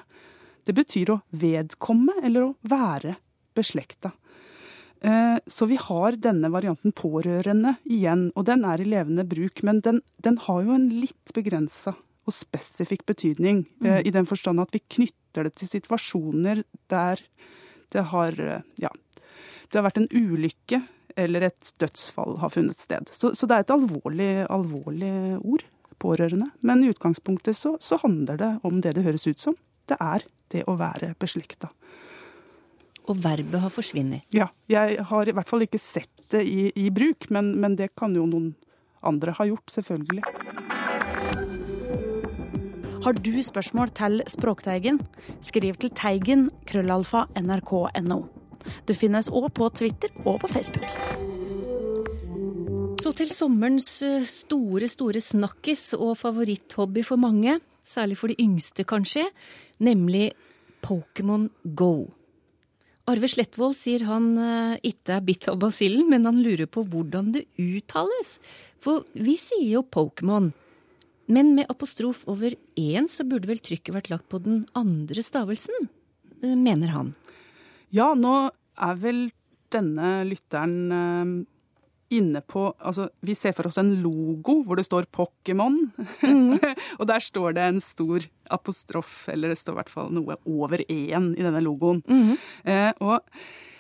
Det 0.68 0.76
betyr 0.76 1.14
å 1.14 1.22
vedkomme 1.40 2.20
eller 2.24 2.50
å 2.50 2.56
være 2.68 3.16
beslekta. 3.58 4.12
Eh, 5.02 5.38
så 5.48 5.66
vi 5.66 5.78
har 5.80 6.18
denne 6.20 6.52
varianten 6.52 6.92
pårørende 6.92 7.78
igjen, 7.88 8.30
og 8.36 8.46
den 8.50 8.66
er 8.68 8.82
i 8.82 8.88
levende 8.88 9.24
bruk. 9.28 9.64
Men 9.64 9.82
den, 9.86 10.02
den 10.24 10.40
har 10.48 10.64
jo 10.66 10.76
en 10.76 10.90
litt 10.92 11.34
begrensa 11.36 11.96
og 12.28 12.36
spesifikk 12.36 13.06
betydning, 13.10 13.64
eh, 13.84 14.00
mm. 14.00 14.08
i 14.08 14.14
den 14.16 14.28
forstand 14.30 14.62
at 14.62 14.76
vi 14.76 14.84
knytter 14.98 15.48
det 15.48 15.56
til 15.60 15.72
situasjoner 15.72 16.64
der 16.92 17.24
det 17.94 18.06
har, 18.12 18.40
eh, 18.40 18.66
ja, 18.82 18.92
det 19.70 19.80
har 19.80 19.86
vært 19.88 20.02
en 20.02 20.12
ulykke 20.12 20.82
eller 21.20 21.50
et 21.50 21.74
dødsfall 21.82 22.38
har 22.40 22.54
funnet 22.54 22.80
sted. 22.80 23.10
Så, 23.12 23.34
så 23.36 23.48
det 23.50 23.58
er 23.58 23.66
et 23.66 23.74
alvorlig, 23.76 24.32
alvorlig, 24.50 25.14
ord, 25.42 25.66
pårørende. 26.00 26.52
Men 26.66 26.84
i 26.84 26.92
utgangspunktet 26.94 27.58
så, 27.58 27.76
så 27.84 28.00
handler 28.04 28.40
det 28.40 28.52
om 28.68 28.80
det 28.84 28.96
det 28.96 29.04
høres 29.08 29.28
ut 29.28 29.42
som. 29.42 29.58
Det 29.90 29.98
er 30.00 30.24
det 30.54 30.64
å 30.70 30.78
være 30.80 31.14
beslekta. 31.20 31.72
Og 33.10 33.18
verbet 33.24 33.58
har 33.64 33.74
forsvunnet? 33.74 34.26
Ja. 34.36 34.52
Jeg 34.70 35.02
har 35.10 35.28
i 35.28 35.34
hvert 35.36 35.50
fall 35.50 35.66
ikke 35.66 35.82
sett 35.82 36.12
det 36.30 36.44
i, 36.46 36.70
i 36.78 36.90
bruk, 36.94 37.30
men, 37.34 37.56
men, 37.60 37.76
det 37.80 37.92
kan 37.98 38.14
jo 38.16 38.28
noen 38.30 38.54
andre 39.02 39.34
ha 39.38 39.48
gjort, 39.50 39.66
selvfølgelig. 39.74 40.22
Har 43.00 43.16
du 43.16 43.32
spørsmål 43.40 43.94
til 43.96 44.20
Språkteigen? 44.28 44.98
Skriv 45.40 45.78
til 45.80 45.92
teigen 45.96 46.50
krøllalfa 46.68 47.22
nrk.no. 47.40 48.18
Du 48.84 48.92
finnes 48.92 49.30
òg 49.32 49.48
på 49.56 49.70
Twitter 49.72 50.12
og 50.28 50.42
på 50.44 50.50
Facebook. 50.52 50.84
Så 53.00 53.14
til 53.16 53.32
sommerens 53.32 53.88
eh, 54.04 54.28
store, 54.28 54.92
store 54.92 55.24
snakkis 55.24 55.94
og 55.96 56.18
favoritthobby 56.20 57.06
for 57.08 57.16
mange, 57.16 57.62
særlig 57.80 58.20
for 58.20 58.28
de 58.28 58.36
yngste 58.44 58.84
kanskje, 58.84 59.30
nemlig 59.80 60.34
Pokémon 60.84 61.48
Go. 61.64 62.10
Arve 63.08 63.32
Slettvold 63.32 63.80
sier 63.80 64.04
han 64.06 64.34
uh, 64.38 64.76
ikke 64.86 65.16
er 65.16 65.24
bitt 65.26 65.48
av 65.48 65.56
basillen, 65.64 66.10
men 66.12 66.28
han 66.28 66.44
lurer 66.44 66.68
på 66.68 66.84
hvordan 66.84 67.32
det 67.34 67.48
uttales. 67.58 68.38
For 68.84 69.08
vi 69.16 69.40
sier 69.40 69.80
jo 69.80 69.88
Pokémon. 69.88 70.52
Men 71.30 71.54
med 71.58 71.70
apostrof 71.70 72.24
over 72.32 72.56
én 72.80 73.10
så 73.12 73.26
burde 73.28 73.50
vel 73.50 73.62
trykket 73.62 73.94
vært 73.96 74.10
lagt 74.14 74.30
på 74.32 74.42
den 74.44 74.64
andre 74.78 75.24
stavelsen, 75.26 75.90
uh, 76.42 76.56
mener 76.56 76.96
han. 76.96 77.14
Ja, 77.94 78.14
nå 78.18 78.50
er 78.80 79.00
vel 79.02 79.28
denne 79.74 80.20
lytteren 80.26 80.76
uh, 80.90 81.34
inne 82.10 82.42
på 82.42 82.64
Altså, 82.74 83.08
vi 83.26 83.36
ser 83.38 83.54
for 83.58 83.70
oss 83.70 83.78
en 83.82 83.92
logo 84.04 84.60
hvor 84.66 84.80
det 84.80 84.88
står 84.88 85.10
Pokémon. 85.14 85.78
Mm. 86.26 86.58
og 87.00 87.08
der 87.10 87.24
står 87.24 87.56
det 87.58 87.66
en 87.66 87.82
stor 87.84 88.26
apostrof, 88.50 89.28
eller 89.30 89.54
det 89.54 89.60
står 89.62 89.78
i 89.78 89.80
hvert 89.84 89.94
fall 89.94 90.14
noe 90.16 90.40
over 90.50 90.84
én 90.88 91.32
i 91.36 91.46
denne 91.46 91.62
logoen. 91.64 92.02
Mm. 92.10 92.38
Eh, 92.66 92.92
og 93.06 93.22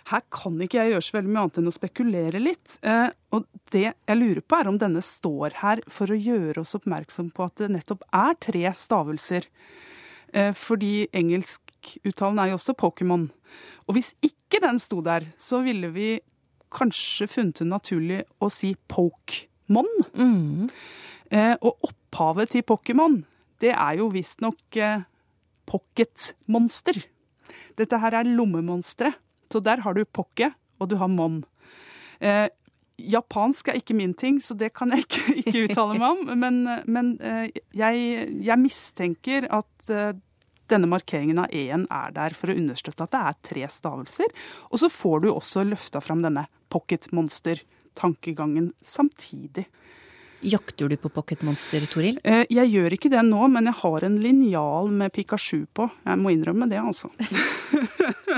her 0.09 0.23
kan 0.33 0.57
ikke 0.63 0.79
jeg 0.79 0.93
gjøre 0.93 1.05
så 1.05 1.15
veldig 1.17 1.31
mye 1.31 1.41
annet 1.45 1.59
enn 1.61 1.69
å 1.69 1.75
spekulere 1.75 2.41
litt. 2.41 2.77
Eh, 2.81 3.09
og 3.35 3.45
det 3.73 3.85
jeg 3.85 4.17
lurer 4.17 4.41
på, 4.41 4.57
er 4.57 4.69
om 4.71 4.79
denne 4.81 5.03
står 5.05 5.59
her 5.61 5.83
for 5.91 6.09
å 6.09 6.17
gjøre 6.17 6.63
oss 6.63 6.75
oppmerksom 6.77 7.29
på 7.35 7.45
at 7.45 7.61
det 7.61 7.69
nettopp 7.75 8.05
er 8.15 8.39
tre 8.41 8.63
stavelser. 8.77 9.45
Eh, 10.33 10.49
fordi 10.57 11.09
engelskuttalen 11.15 12.41
er 12.41 12.51
jo 12.51 12.57
også 12.57 12.77
Pokémon. 12.79 13.27
Og 13.89 13.97
hvis 13.97 14.13
ikke 14.25 14.63
den 14.65 14.81
sto 14.81 15.03
der, 15.05 15.29
så 15.37 15.61
ville 15.65 15.91
vi 15.93 16.09
kanskje 16.73 17.29
funnet 17.29 17.61
det 17.61 17.69
naturlig 17.69 18.23
å 18.41 18.49
si 18.53 18.73
Pokémon. 18.89 19.89
Mm. 20.17 20.67
Eh, 21.29 21.55
og 21.61 21.89
opphavet 21.91 22.55
til 22.55 22.65
Pokémon, 22.65 23.21
det 23.61 23.75
er 23.75 23.99
jo 23.99 24.09
visstnok 24.13 24.77
pocketmonster. 25.69 27.01
Dette 27.77 27.97
her 28.01 28.15
er 28.17 28.29
lommemonstre. 28.29 29.11
Så 29.49 29.61
der 29.65 29.81
har 29.85 29.93
du 29.97 30.05
pokke, 30.05 30.51
og 30.79 30.89
du 30.91 30.95
har 31.01 31.09
mon. 31.11 31.43
Eh, 32.19 32.47
japansk 32.99 33.67
er 33.69 33.79
ikke 33.79 33.95
min 33.97 34.13
ting, 34.17 34.41
så 34.43 34.53
det 34.57 34.73
kan 34.77 34.91
jeg 34.93 34.99
ikke, 35.05 35.33
ikke 35.43 35.63
uttale 35.67 35.93
meg 35.99 36.09
om. 36.09 36.21
Men, 36.39 36.55
men 36.87 37.05
eh, 37.21 37.45
jeg, 37.77 37.93
jeg, 38.45 38.57
mistenker 38.61 39.47
at 39.59 39.89
eh, 39.93 40.13
denne 40.69 40.87
markeringen 40.91 41.39
av 41.41 41.47
e-en 41.55 41.87
er 41.89 42.09
der 42.15 42.31
for 42.37 42.47
å 42.51 42.57
understøtte 42.57 43.03
at 43.05 43.13
det 43.15 43.21
er 43.25 43.35
tre 43.51 43.63
stavelser. 43.73 44.29
Og 44.69 44.77
så 44.83 44.87
får 44.93 45.17
du 45.23 45.27
også 45.33 45.59
løfta 45.67 45.99
fram 46.03 46.21
denne 46.25 46.43
pocketmonster-tankegangen 46.73 48.67
samtidig. 48.85 49.65
Jakter 50.41 50.87
du 50.87 50.95
på 50.97 51.09
pocketmonster, 51.11 51.83
Toril? 51.91 52.19
Eh, 52.23 52.45
jeg 52.47 52.71
gjør 52.71 52.93
ikke 52.95 53.11
det 53.11 53.23
nå, 53.27 53.41
men 53.51 53.67
jeg 53.67 53.75
har 53.81 54.05
en 54.07 54.19
linjal 54.23 54.87
med 54.93 55.11
Pikachu 55.11 55.65
på. 55.75 55.89
Jeg 56.05 56.21
må 56.21 56.31
innrømme 56.31 56.69
det, 56.71 56.79
altså. 56.79 57.09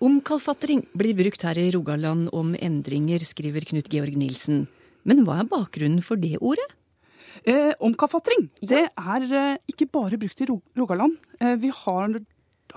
Omkalfatring 0.00 0.86
blir 0.96 1.16
brukt 1.18 1.42
her 1.44 1.58
i 1.60 1.70
Rogaland 1.74 2.30
om 2.32 2.54
endringer, 2.56 3.20
skriver 3.20 3.66
Knut 3.68 3.90
Georg 3.92 4.14
Nilsen. 4.16 4.62
Men 5.04 5.24
hva 5.26 5.42
er 5.42 5.48
bakgrunnen 5.50 6.00
for 6.04 6.20
det 6.20 6.38
ordet? 6.40 6.66
Eh, 7.48 7.72
omkalfatring 7.80 8.48
det 8.60 8.82
er 8.88 9.24
eh, 9.28 9.58
ikke 9.70 9.88
bare 9.92 10.18
brukt 10.20 10.40
i 10.40 10.48
Rogaland. 10.48 11.16
Eh, 11.40 11.54
vi 11.60 11.70
har, 11.72 12.16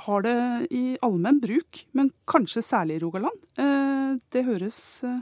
har, 0.05 0.23
det 0.23 0.35
i 0.71 0.83
allmenn 1.03 1.41
bruk, 1.43 1.83
men 1.91 2.11
kanskje 2.29 2.63
særlig 2.63 2.99
i 2.99 3.03
Rogaland. 3.03 3.39
Eh, 3.59 4.19
det 4.35 4.45
høres 4.47 4.77
eh, 5.07 5.19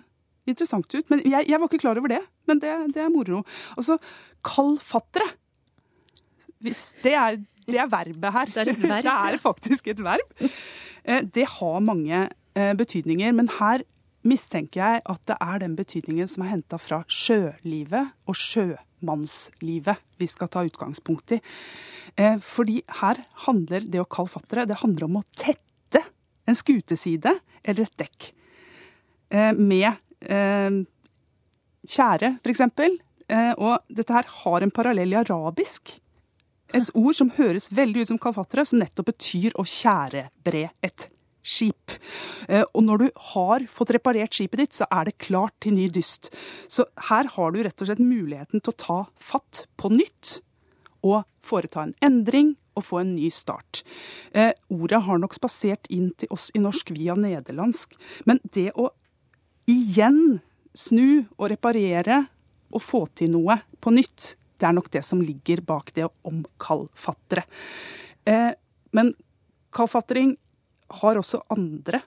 interessant 0.50 0.90
ut. 0.94 1.06
Men 1.10 1.24
jeg, 1.26 1.48
jeg, 1.50 1.58
var 1.58 1.70
ikke 1.70 1.84
klar 1.86 2.02
over 2.02 2.14
det, 2.14 2.22
men 2.50 2.62
det, 2.62 2.76
det 2.96 3.06
er 3.06 3.14
moro. 3.14 3.42
Altså, 3.78 3.98
kalfattere. 4.46 5.32
Hvis 6.62 6.96
det 7.02 7.14
er, 7.18 7.42
det 7.66 7.82
er 7.82 7.90
verbet 7.90 8.38
her. 8.38 8.54
Det 8.54 8.62
er 8.62 8.74
verb. 8.74 9.04
det 9.08 9.18
er 9.18 9.42
faktisk 9.42 9.94
et 9.94 10.02
verb. 10.06 10.42
Eh, 11.04 11.24
det 11.24 11.48
har 11.58 11.82
mange 11.86 12.30
betydninger, 12.54 13.32
men 13.34 13.48
her 13.58 13.82
mistenker 14.28 14.82
jeg 14.82 15.02
at 15.10 15.22
det 15.30 15.38
er 15.42 15.62
den 15.64 15.76
betydningen 15.78 16.30
som 16.30 16.44
er 16.46 16.54
henta 16.54 16.78
fra 16.82 17.02
sjølivet 17.10 18.12
og 18.30 18.38
sjømannslivet 18.38 20.02
vi 20.22 20.30
skal 20.30 20.52
ta 20.52 20.64
utgangspunkt 20.68 21.38
i. 21.38 21.42
Eh, 22.20 22.38
fordi 22.44 22.82
her 23.02 23.24
handler 23.48 23.88
det 23.88 24.02
å 24.02 24.10
kalle 24.10 24.34
fattere, 24.34 24.68
det 24.70 24.82
handler 24.84 25.08
om 25.08 25.22
å 25.22 25.26
tette 25.38 26.04
en 26.50 26.58
skuteside 26.58 27.38
eller 27.64 27.88
et 27.88 27.98
dekk. 28.02 28.32
Eh, 29.32 29.52
med 29.58 29.90
eh, 30.22 30.82
tjære, 31.88 32.36
f.eks. 32.44 32.68
Og 33.32 33.94
dette 33.96 34.12
her 34.12 34.28
har 34.42 34.64
en 34.64 34.74
parallell 34.76 35.14
i 35.14 35.22
arabisk. 35.22 35.94
Et 36.78 36.92
ord 36.96 37.16
som 37.18 37.32
høres 37.36 37.70
veldig 37.76 38.04
ut 38.04 38.12
som 38.14 38.22
kalfattere, 38.22 38.66
som 38.68 38.80
nettopp 38.82 39.12
betyr 39.12 39.58
å 39.60 39.66
tjærebre 39.68 40.70
et 40.86 41.10
skip. 41.42 41.96
Eh, 42.48 42.64
og 42.74 42.86
når 42.86 43.02
du 43.02 43.08
har 43.34 43.66
fått 43.72 43.94
reparert 43.96 44.36
skipet 44.38 44.64
ditt, 44.64 44.78
så 44.78 44.88
er 44.94 45.10
det 45.10 45.20
klart 45.24 45.56
til 45.64 45.76
ny 45.76 45.88
dyst. 45.94 46.32
Så 46.72 46.86
her 47.10 47.30
har 47.36 47.52
du 47.52 47.62
rett 47.64 47.82
og 47.82 47.90
slett 47.90 48.04
muligheten 48.04 48.62
til 48.62 48.74
å 48.74 48.82
ta 48.86 49.00
fatt 49.22 49.66
på 49.82 49.92
nytt 49.94 50.40
og 51.02 51.24
foreta 51.46 51.88
en 51.88 51.96
endring 52.06 52.56
og 52.78 52.86
få 52.88 53.02
en 53.02 53.16
ny 53.16 53.32
start. 53.34 53.82
Eh, 54.38 54.54
ordet 54.72 55.02
har 55.08 55.20
nok 55.20 55.36
spasert 55.36 55.90
inn 55.92 56.12
til 56.18 56.32
oss 56.32 56.50
i 56.56 56.62
norsk 56.62 56.94
via 56.96 57.18
nederlandsk, 57.20 57.98
men 58.30 58.40
det 58.54 58.70
å 58.80 58.92
igjen 59.70 60.40
snu 60.78 61.26
og 61.38 61.50
reparere 61.52 62.26
og 62.72 62.84
få 62.86 63.06
til 63.18 63.34
noe 63.34 63.60
på 63.84 63.92
nytt, 63.94 64.36
Det 64.62 64.70
er 64.70 64.78
nok 64.78 64.92
det 64.94 65.02
som 65.06 65.24
ligger 65.26 65.64
bak 65.66 65.90
det 65.98 66.06
å 66.06 66.14
omkalfatre. 66.30 67.44
Eh, 68.30 68.54
men 68.94 69.14
kalfatring 69.74 70.36
har 71.02 71.18
også 71.18 71.42
andre 71.54 72.04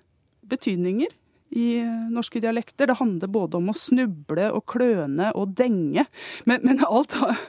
betydninger 0.46 1.12
i 1.54 1.66
eh, 1.80 2.04
norske 2.14 2.40
dialekter. 2.42 2.86
Det 2.86 2.98
handler 3.00 3.32
både 3.34 3.58
om 3.58 3.70
å 3.72 3.76
snuble 3.76 4.50
og 4.54 4.64
kløne 4.70 5.30
og 5.38 5.56
denge. 5.58 6.06
Men, 6.46 6.62
men 6.66 6.82
alt, 6.86 7.16
har, 7.20 7.40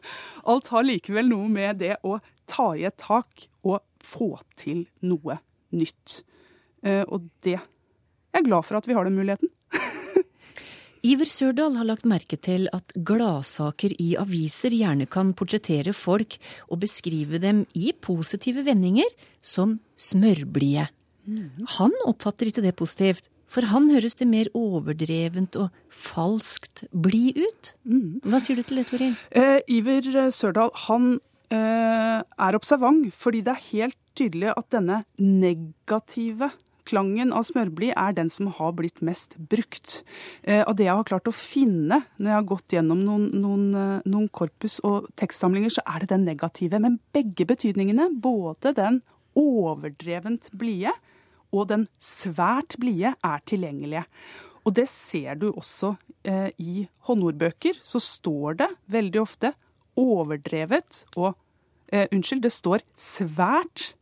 alt, 0.43 0.71
har, 0.73 0.87
likevel 0.87 1.29
noe 1.31 1.49
med 1.51 1.83
det 1.83 1.95
å 2.05 2.19
ta 2.49 2.71
i 2.77 2.85
et 2.87 2.97
tak 3.01 3.47
og 3.65 3.81
få 4.05 4.35
til 4.59 4.85
noe 5.05 5.39
nytt. 5.75 6.21
Eh, 6.85 7.03
og 7.05 7.29
det 7.45 7.57
Jeg 7.57 8.43
er 8.43 8.49
glad 8.49 8.65
for 8.67 8.77
at 8.77 8.87
vi 8.87 8.97
har 8.97 9.07
den 9.07 9.15
muligheten. 9.15 9.49
Iver 11.05 11.29
Sørdal 11.29 11.75
har 11.77 11.85
lagt 11.85 12.07
merke 12.09 12.37
til 12.41 12.65
at 12.73 12.93
gladsaker 13.05 13.93
i 14.01 14.15
aviser 14.17 14.73
gjerne 14.73 15.05
kan 15.11 15.35
portrettere 15.37 15.93
folk 15.93 16.37
og 16.65 16.79
beskrive 16.81 17.37
dem 17.43 17.61
i 17.77 17.91
positive 17.93 18.63
vendinger 18.65 19.11
som 19.37 19.77
smørblide. 20.01 20.87
Han 21.77 21.93
oppfatter 22.09 22.49
ikke 22.49 22.63
det 22.65 22.73
positivt, 22.79 23.21
for 23.45 23.69
han 23.69 23.91
høres 23.93 24.17
det 24.17 24.27
mer 24.31 24.49
overdrevent 24.57 25.57
og 25.61 25.69
falskt 25.93 26.87
blid 26.89 27.37
ut. 27.43 27.71
Hva 28.25 28.41
sier 28.41 28.57
du 28.57 28.65
til 28.65 28.81
det, 28.81 28.87
Toril? 28.89 29.13
Eh, 29.29 29.61
Iver 29.77 30.09
Sørdal 30.33 30.73
han 30.87 31.19
eh, 31.53 32.19
er 32.25 32.57
observant, 32.57 33.11
fordi 33.13 33.45
det 33.45 33.53
er 33.53 33.67
helt 33.69 33.99
tydelig 34.17 34.55
at 34.55 34.71
denne 34.73 35.03
negative 35.21 36.49
Klangen 36.85 37.33
av 37.33 37.47
smørblid 37.47 37.95
er 37.97 38.13
den 38.17 38.29
som 38.29 38.51
har 38.53 38.75
blitt 38.77 39.01
mest 39.05 39.33
brukt. 39.51 40.03
Og 40.45 40.69
av 40.69 40.75
det 40.77 40.85
jeg 40.85 40.97
har 40.99 41.07
klart 41.07 41.29
å 41.29 41.33
finne 41.33 42.01
når 42.17 42.29
jeg 42.29 42.37
har 42.37 42.47
gått 42.49 42.75
gjennom 42.75 43.01
noen, 43.05 43.25
noen, 43.41 43.65
eh, 43.75 44.05
noen 44.09 44.29
korpus 44.29 44.79
og 44.87 45.09
tekstsamlinger, 45.19 45.73
så 45.77 45.83
er 45.85 46.03
det 46.03 46.11
den 46.13 46.25
negative. 46.27 46.79
Men 46.81 46.99
begge 47.15 47.47
betydningene, 47.47 48.09
både 48.21 48.73
den 48.77 49.01
overdrevent 49.35 50.49
blide 50.55 50.93
og 51.55 51.69
den 51.71 51.87
svært 52.01 52.77
blide, 52.81 53.15
er 53.23 53.43
tilgjengelige. 53.47 54.05
Og 54.65 54.73
det 54.75 54.87
ser 54.89 55.37
du 55.39 55.51
også 55.51 55.95
eh, 56.25 56.49
i 56.57 56.87
håndordbøker. 57.07 57.77
Så 57.85 58.01
står 58.01 58.61
det 58.63 58.71
veldig 58.91 59.21
ofte 59.21 59.53
overdrevet 59.99 61.05
og 61.15 61.35
eh, 61.93 62.07
Unnskyld, 62.11 62.43
det 62.43 62.51
står 62.55 62.83
svært 62.99 63.93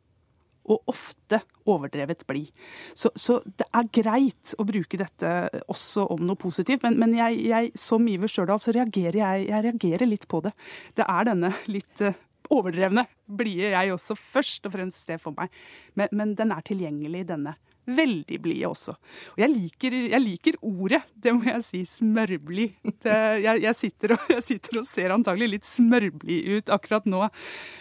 og 0.64 0.92
ofte 0.92 1.42
overdrevet 1.70 2.26
blid. 2.28 2.52
Så, 2.96 3.12
så, 3.16 3.40
det 3.46 3.68
er 3.72 3.90
greit 3.96 4.54
å 4.60 4.66
bruke 4.68 5.00
dette 5.00 5.34
også 5.72 6.08
om 6.14 6.24
noe 6.28 6.40
positivt, 6.40 6.86
men, 6.86 7.00
men 7.02 7.16
jeg, 7.18 7.40
jeg, 7.50 7.74
som 7.80 8.08
Iver 8.08 8.32
Stjørdal 8.32 8.62
så 8.64 8.76
reagerer 8.76 9.20
jeg, 9.22 9.50
jeg 9.50 9.68
reagerer 9.68 10.10
litt 10.10 10.28
på 10.32 10.44
det. 10.46 10.54
Det 10.98 11.08
er 11.08 11.30
denne 11.30 11.52
litt 11.72 12.04
uh, 12.06 12.16
overdrevne 12.54 13.06
blide 13.26 13.74
jeg 13.74 13.94
også 13.94 14.18
først 14.20 14.68
og 14.68 14.76
fremst 14.76 15.06
ser 15.08 15.22
for 15.22 15.36
meg, 15.38 15.54
men, 16.00 16.12
men 16.16 16.34
den 16.40 16.56
er 16.56 16.66
tilgjengelig, 16.66 17.28
denne. 17.32 17.56
Veldig 17.84 18.38
blide 18.40 18.70
også. 18.70 18.94
Og 19.34 19.42
jeg 19.42 19.52
liker, 19.52 19.96
jeg 20.14 20.24
liker, 20.24 20.58
ordet, 20.64 21.02
det 21.20 21.34
må 21.36 21.50
jeg 21.50 21.64
si, 21.68 21.82
smørblid. 21.88 22.78
Jeg, 23.04 23.60
jeg, 23.66 23.76
sitter 23.76 24.16
og, 24.16 24.30
jeg 24.38 24.46
sitter 24.46 24.80
og 24.80 24.88
ser 24.88 25.16
antagelig 25.16 25.50
litt 25.58 25.68
smørblid 25.68 26.62
ut 26.62 26.72
akkurat 26.72 27.10
nå. 27.12 27.26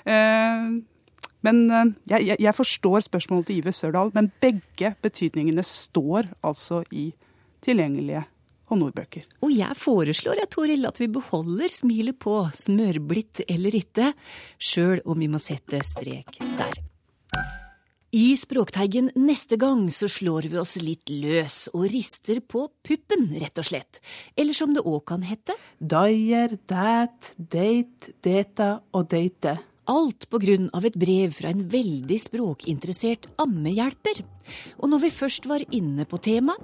Uh, 0.03 0.83
men 1.43 1.65
jeg, 2.09 2.27
jeg, 2.27 2.37
jeg, 2.39 2.55
forstår 2.55 3.07
spørsmålet 3.09 3.49
til 3.49 3.61
Iver 3.61 3.75
Sørdal, 3.77 4.13
men 4.15 4.31
begge 4.43 4.95
betydningene 5.03 5.65
står 5.67 6.31
altså 6.43 6.83
i 6.91 7.11
tilgjengelige 7.63 8.25
håndordbøker. 8.73 9.27
Og 9.45 9.53
jeg 9.55 9.77
foreslår 9.79 10.43
jeg, 10.43 10.51
Toril, 10.53 10.87
at 10.89 11.01
vi 11.03 11.11
beholder 11.13 11.73
smilet 11.73 12.19
på, 12.23 12.39
smørblitt 12.57 13.45
eller 13.49 13.77
ikke, 13.79 14.13
sjøl 14.59 15.03
om 15.05 15.21
vi 15.21 15.31
må 15.31 15.43
sette 15.43 15.83
strek 15.87 16.41
der. 16.59 16.81
I 18.13 18.35
Språkteigen 18.37 19.07
neste 19.17 19.57
gang 19.57 19.87
så 19.89 20.05
slår 20.05 20.51
vi 20.53 20.59
oss 20.61 20.75
litt 20.85 21.09
løs 21.09 21.71
og 21.73 21.87
rister 21.95 22.43
på 22.45 22.67
puppen, 22.85 23.31
rett 23.41 23.57
og 23.57 23.65
slett. 23.65 24.03
Eller 24.37 24.53
som 24.53 24.75
det 24.77 24.85
òg 24.85 25.01
kan 25.09 25.25
hete 25.25 25.57
Deier, 25.81 26.59
dæt, 26.69 27.33
deit, 27.41 28.11
deta 28.21 28.75
og 28.93 29.09
deite. 29.15 29.57
Alt 29.91 30.29
av 30.73 30.85
et 30.87 30.95
brev 30.95 31.33
fra 31.35 31.51
en 31.51 31.65
veldig 31.69 32.19
språkinteressert 32.21 33.27
ammehjelper. 33.43 34.23
Og 34.79 34.91
når 34.91 35.07
vi 35.07 35.11
først 35.11 35.49
var 35.51 35.65
inne 35.75 36.07
på 36.07 36.21
temaet, 36.23 36.63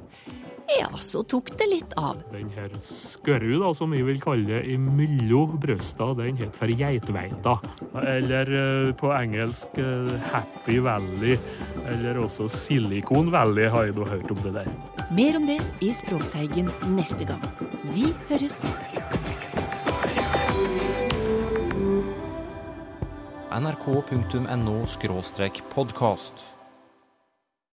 ja, 0.69 0.91
så 1.01 1.23
tok 1.25 1.49
det 1.57 1.67
litt 1.71 1.95
av. 1.97 2.19
Den 2.29 2.51
her 2.53 2.75
skørru, 2.83 3.55
da, 3.63 3.71
som 3.75 3.95
vi 3.95 4.03
vil 4.05 4.21
kalle 4.21 4.45
det 4.51 4.75
imellom 4.75 5.57
brøsta, 5.63 6.11
den 6.19 6.37
het 6.43 6.59
for 6.59 6.69
geitveita. 6.69 7.57
Eller 8.05 8.53
uh, 8.53 8.91
på 8.99 9.09
engelsk 9.17 9.81
uh, 9.81 10.13
Happy 10.29 10.77
Valley, 10.85 11.39
eller 11.89 12.21
også 12.21 12.51
Silicon 12.53 13.33
Valley, 13.33 13.71
har 13.73 13.89
jeg 13.89 13.97
da 13.97 14.11
hørt 14.13 14.37
om 14.37 14.45
det 14.45 14.55
der. 14.61 14.71
Mer 15.17 15.41
om 15.41 15.49
det 15.49 15.59
i 15.81 15.91
Språkteigen 15.97 16.69
neste 16.93 17.27
gang. 17.33 17.43
Vi 17.97 18.13
høres. 18.29 18.61
nrk.no 23.59 24.87
podkast. 25.63 26.58